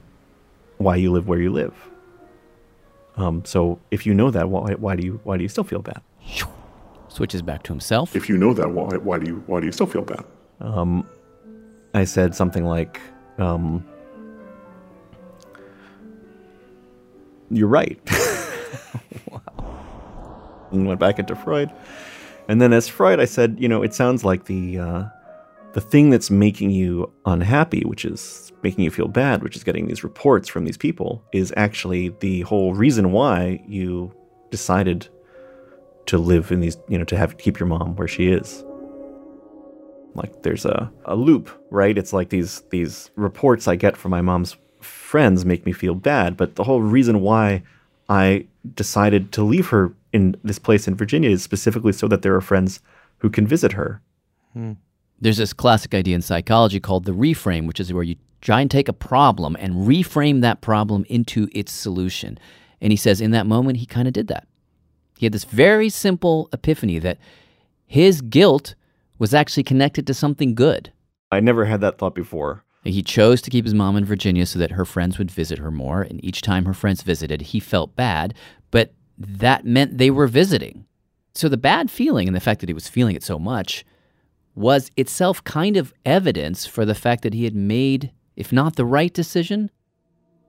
[0.78, 1.74] why you live where you live.
[3.16, 5.82] Um, so if you know that, why why do you why do you still feel
[5.82, 6.02] bad?
[7.10, 8.16] Switches back to himself.
[8.16, 10.24] If you know that, why, why do you why do you still feel bad?
[10.60, 11.08] Um,
[11.94, 13.00] I said something like,
[13.38, 13.86] um,
[17.52, 18.00] "You're right."
[20.72, 21.72] And went back into Freud,
[22.48, 25.04] and then as Freud, I said, "You know, it sounds like the uh,
[25.74, 29.88] the thing that's making you unhappy, which is making you feel bad, which is getting
[29.88, 34.14] these reports from these people, is actually the whole reason why you
[34.52, 35.08] decided
[36.06, 38.64] to live in these, you know, to have keep your mom where she is."
[40.16, 44.22] like there's a, a loop right it's like these these reports i get from my
[44.22, 47.64] mom's friends make me feel bad but the whole reason why
[48.10, 52.36] i decided to leave her in this place in virginia is specifically so that there
[52.36, 52.80] are friends
[53.18, 54.02] who can visit her
[54.54, 54.74] hmm.
[55.24, 58.70] There's this classic idea in psychology called the reframe, which is where you try and
[58.70, 62.38] take a problem and reframe that problem into its solution.
[62.82, 64.48] And he says in that moment, he kind of did that.
[65.18, 67.20] He had this very simple epiphany that
[67.86, 68.76] his guilt
[69.18, 70.92] was actually connected to something good.
[71.32, 74.60] i never had that thought before He chose to keep his mom in Virginia so
[74.60, 76.02] that her friends would visit her more.
[76.02, 78.34] And each time her friends visited, he felt bad,
[78.72, 78.92] but
[79.28, 80.86] that meant they were visiting.
[81.36, 83.86] So the bad feeling and the fact that he was feeling it so much
[84.56, 88.86] was itself kind of evidence for the fact that he had made, if not the
[88.86, 89.72] right decision,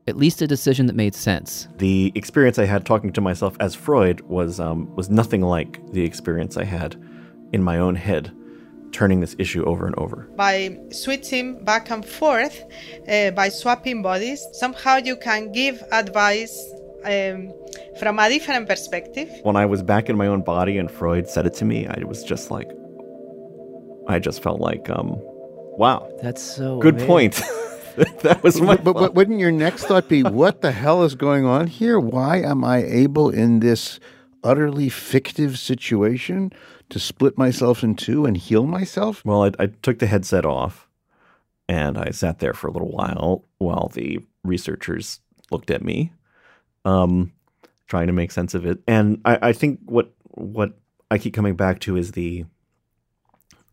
[0.07, 1.69] at least a decision that made sense.
[1.79, 6.05] The experience I had talking to myself as Freud was um, was nothing like the
[6.05, 6.97] experience I had
[7.53, 8.31] in my own head,
[8.93, 10.29] turning this issue over and over.
[10.37, 12.63] By switching back and forth,
[13.09, 16.75] uh, by swapping bodies, somehow you can give advice
[17.05, 17.53] um,
[17.99, 19.31] from a different perspective.
[19.43, 22.03] When I was back in my own body and Freud said it to me, I
[22.05, 22.71] was just like,
[24.09, 25.17] I just felt like, um,
[25.79, 27.35] wow, that's so good point.
[28.23, 28.77] that was my.
[28.77, 31.99] But, but wouldn't your next thought be, what the hell is going on here?
[32.01, 34.01] Why am I able in this
[34.43, 36.53] utterly fictive situation
[36.91, 39.25] to split myself in two and heal myself?
[39.25, 40.89] Well, I, I took the headset off
[41.69, 46.13] and I sat there for a little while while the researchers looked at me,
[46.85, 47.33] um,
[47.87, 48.81] trying to make sense of it.
[48.87, 50.79] And I, I think what what
[51.11, 52.45] I keep coming back to is the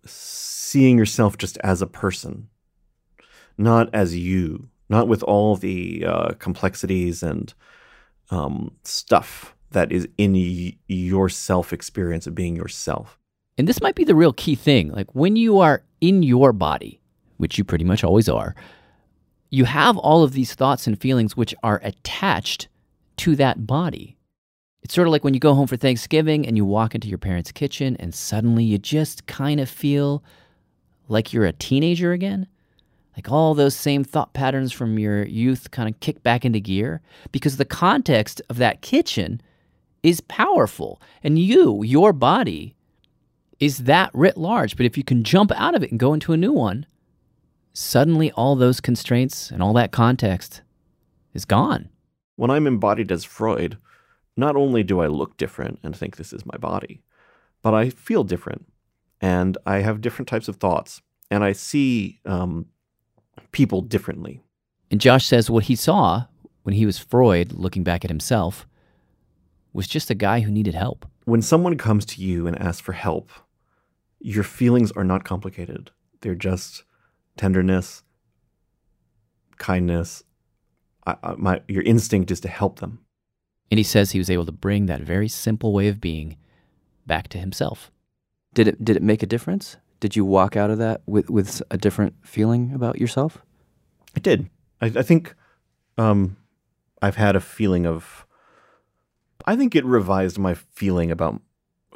[0.06, 2.48] seeing yourself just as a person,
[3.58, 7.54] not as you, not with all the uh, complexities and
[8.30, 13.18] um, stuff that is in y- your self experience of being yourself.
[13.58, 14.92] And this might be the real key thing.
[14.92, 17.00] Like when you are in your body,
[17.38, 18.56] which you pretty much always are,
[19.50, 22.70] you have all of these thoughts and feelings which are attached
[23.18, 24.18] to that body.
[24.84, 27.18] It's sort of like when you go home for Thanksgiving and you walk into your
[27.18, 30.24] parents' kitchen and suddenly you just kind of feel
[31.08, 32.48] like you're a teenager again.
[33.16, 37.02] Like all those same thought patterns from your youth kind of kick back into gear
[37.32, 39.42] because the context of that kitchen
[40.02, 41.00] is powerful.
[41.22, 42.76] And you, your body,
[43.60, 44.76] is that writ large.
[44.76, 46.88] But if you can jump out of it and go into a new one,
[47.74, 50.62] suddenly all those constraints and all that context
[51.34, 51.90] is gone.
[52.42, 53.78] When I'm embodied as Freud,
[54.36, 57.04] not only do I look different and think this is my body,
[57.62, 58.66] but I feel different
[59.22, 62.66] and I have different types of thoughts and I see um,
[63.52, 64.42] people differently.
[64.90, 66.26] And Josh says what he saw
[66.64, 68.66] when he was Freud looking back at himself
[69.72, 71.06] was just a guy who needed help.
[71.26, 73.30] When someone comes to you and asks for help,
[74.20, 75.92] your feelings are not complicated.
[76.22, 76.86] They're just
[77.38, 78.02] tenderness,
[79.60, 80.24] kindness.
[81.06, 83.00] I, I, my, your instinct is to help them.
[83.70, 86.38] And he says he was able to bring that very simple way of being
[87.08, 87.92] back to himself.
[88.54, 89.78] Did it did it make a difference?
[90.02, 93.44] Did you walk out of that with, with a different feeling about yourself?
[94.16, 94.50] It did.
[94.82, 95.36] I, I think
[95.98, 96.38] um,
[97.02, 98.26] I've had a feeling of.
[99.46, 101.42] I think it revised my feeling about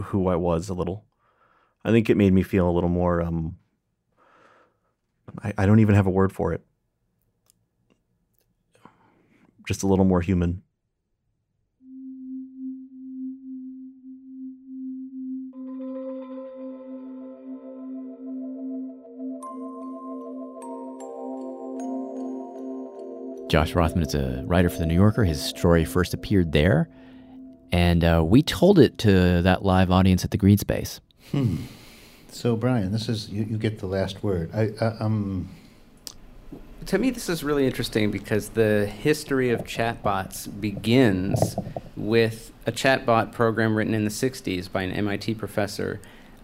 [0.06, 1.06] who I was a little.
[1.84, 3.22] I think it made me feel a little more.
[3.22, 3.58] Um,
[5.44, 6.65] I, I don't even have a word for it.
[9.68, 10.62] Just a little more human.
[23.50, 25.24] Josh Rothman is a writer for The New Yorker.
[25.24, 26.90] His story first appeared there,
[27.72, 31.00] and uh, we told it to that live audience at the Green Space.
[31.32, 31.58] Hmm.
[32.30, 34.52] So, Brian, this is you, you get the last word.
[34.54, 35.50] I, I um.
[36.88, 41.56] To me, this is really interesting because the history of chatbots begins
[41.96, 46.00] with a chatbot program written in the 60s by an MIT professor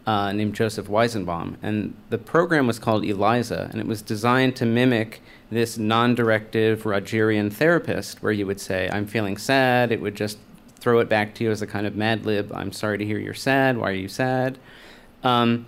[0.07, 1.57] uh, named Joseph Weizenbaum.
[1.61, 5.21] And the program was called ELIZA, and it was designed to mimic
[5.51, 9.91] this non directive Rogerian therapist, where you would say, I'm feeling sad.
[9.91, 10.39] It would just
[10.79, 12.51] throw it back to you as a kind of mad lib.
[12.51, 13.77] I'm sorry to hear you're sad.
[13.77, 14.57] Why are you sad?
[15.23, 15.67] Um,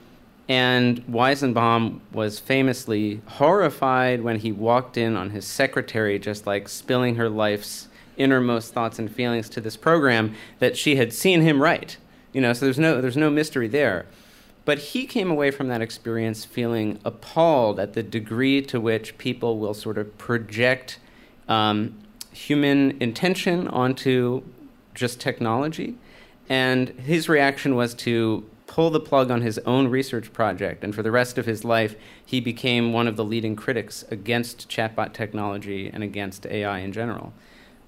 [0.50, 7.16] and Weizenbaum was famously horrified when he walked in on his secretary just like spilling
[7.16, 7.88] her life's
[8.18, 11.98] innermost thoughts and feelings to this program that she had seen him write.
[12.34, 14.06] You know, so there's no there's no mystery there.
[14.66, 19.60] But he came away from that experience feeling appalled at the degree to which people
[19.60, 21.00] will sort of project
[21.50, 21.98] um,
[22.32, 24.44] human intention onto
[24.94, 25.96] just technology.
[26.50, 30.84] And his reaction was to pull the plug on his own research project.
[30.84, 31.96] And for the rest of his life,
[32.26, 37.34] he became one of the leading critics against chatbot technology and against AI in general.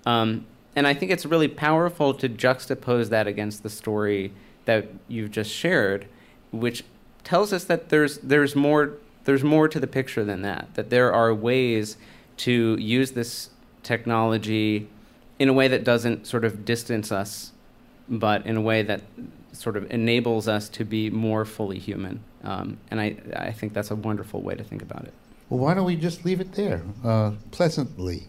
[0.06, 4.32] Um, and I think it's really powerful to juxtapose that against the story
[4.66, 6.06] that you've just shared
[6.52, 6.84] which
[7.24, 8.94] tells us that there's there's more
[9.26, 10.68] there's more to the picture than that.
[10.76, 11.98] That there are ways
[12.38, 13.50] to use this
[13.82, 14.88] technology
[15.40, 17.52] in a way that doesn't sort of distance us,
[18.08, 19.02] but in a way that
[19.56, 22.24] sort of enables us to be more fully human.
[22.44, 25.14] Um, and I, I think that's a wonderful way to think about it.
[25.50, 28.28] Well, why don't we just leave it there, uh, pleasantly?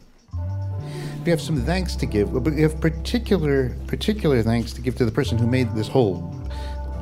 [1.25, 5.05] We have some thanks to give, but we have particular particular thanks to give to
[5.05, 6.33] the person who made this whole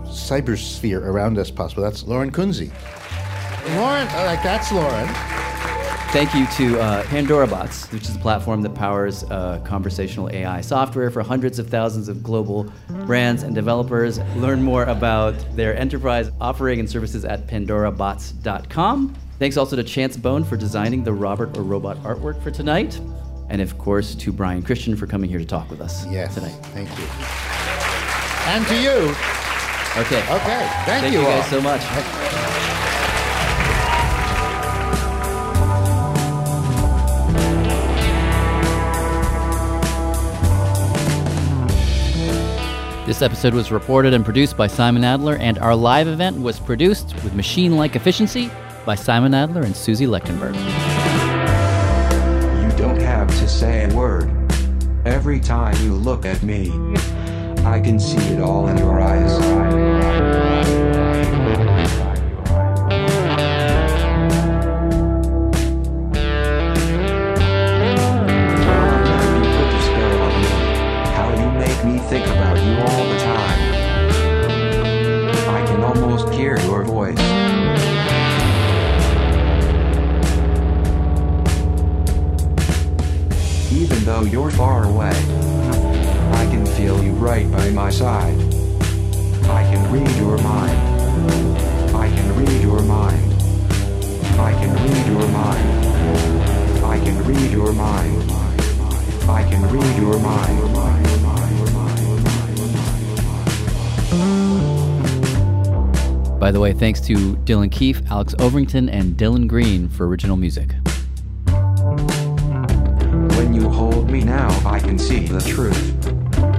[0.04, 1.82] cybersphere around us possible.
[1.82, 2.70] That's Lauren Kunze.
[3.76, 5.08] Lauren, like that's Lauren.
[6.14, 11.10] Thank you to uh, Pandorabots, which is a platform that powers uh, conversational AI software
[11.10, 12.72] for hundreds of thousands of global
[13.04, 14.20] brands and developers.
[14.36, 19.12] Learn more about their enterprise offering and services at pandorabots.com.
[19.40, 23.00] Thanks also to Chance Bone for designing the Robert or Robot artwork for tonight.
[23.48, 26.54] And of course, to Brian Christian for coming here to talk with us yes, tonight.
[26.66, 27.06] Thank you.
[28.52, 29.10] And to you.
[30.00, 30.22] Okay.
[30.32, 30.68] Okay.
[30.86, 31.40] Thank, Thank you, you all.
[31.40, 32.63] guys so much.
[43.06, 47.14] This episode was reported and produced by Simon Adler, and our live event was produced
[47.22, 48.50] with machine like efficiency
[48.86, 50.54] by Simon Adler and Suzie Lechtenberg.
[52.62, 54.30] You don't have to say a word.
[55.04, 56.70] Every time you look at me,
[57.66, 60.93] I can see it all in your eyes.
[72.64, 73.60] You all the time.
[75.48, 77.18] I can almost hear your voice.
[83.72, 85.12] Even though you're far away,
[86.32, 88.38] I can feel you right by my side.
[89.44, 90.78] I can read your mind.
[91.94, 93.32] I can read your mind.
[94.40, 95.84] I can read your mind.
[96.84, 98.30] I can read your mind.
[99.28, 101.33] I can read your mind.
[106.44, 110.72] By the way, thanks to Dylan Keefe, Alex Overington, and Dylan Green for original music.
[113.38, 115.94] When you hold me now, I can see the truth.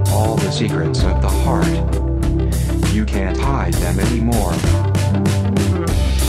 [0.10, 1.68] All the secrets of the heart.
[2.96, 4.54] You can't hide them anymore.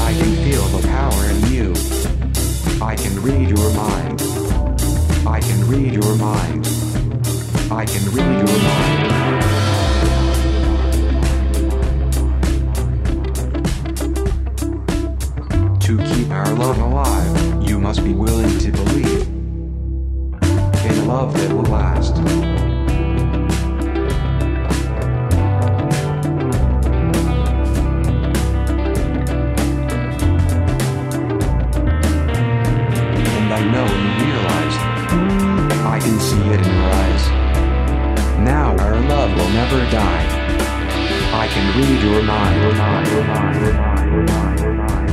[0.05, 1.73] I can feel the power in you.
[2.85, 4.21] I can read your mind.
[5.27, 6.67] I can read your mind.
[7.71, 9.46] I can read your mind.
[16.57, 19.23] Love alive, you must be willing to believe
[20.87, 22.17] in love that will last.
[33.37, 34.77] And I know you realize
[35.85, 37.29] I can see it in your eyes.
[38.41, 40.27] Now our love will never die.
[41.35, 45.06] I can read your mind, your mind, your mind, your mind, your mind, your mind.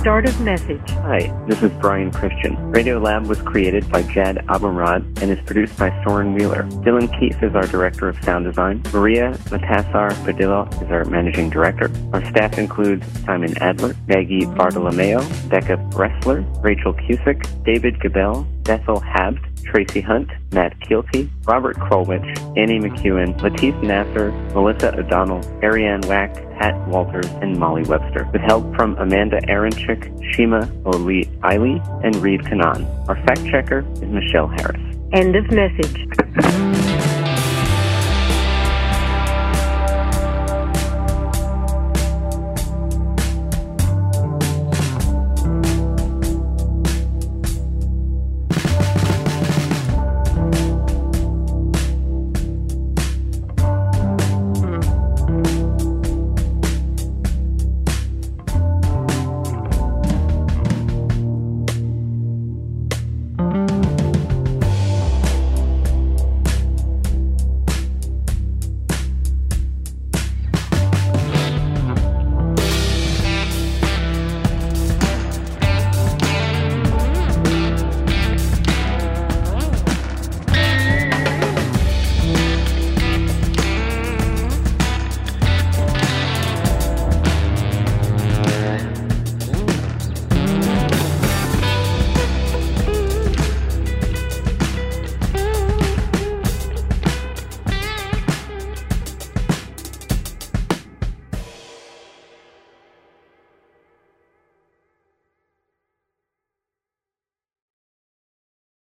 [0.00, 0.90] Start of message.
[0.92, 2.56] Hi, this is Brian Christian.
[2.72, 6.62] Radiolab was created by Jad Abumrad and is produced by Soren Wheeler.
[6.62, 8.82] Dylan Keefe is our director of sound design.
[8.94, 11.90] Maria Matasar Padilla is our managing director.
[12.14, 15.20] Our staff includes Simon Adler, Maggie Bartolomeo,
[15.50, 22.24] Becca Bressler, Rachael Cusick, David Gebel, Bethel Habte, Tracie Hunte, Matt Kielty, Robert Krulwich,
[22.56, 28.62] Annie McEwen, Latif Nasser, Melissa O'Donnell, Arianne Wack, Pat Walters, and Molly Webster, with help
[28.76, 32.86] from Amanda Aronczyk, Shima Oli Eiley, and Reed Kanan.
[33.08, 34.80] Our fact checker is Michelle Harris.
[35.12, 36.78] End of message.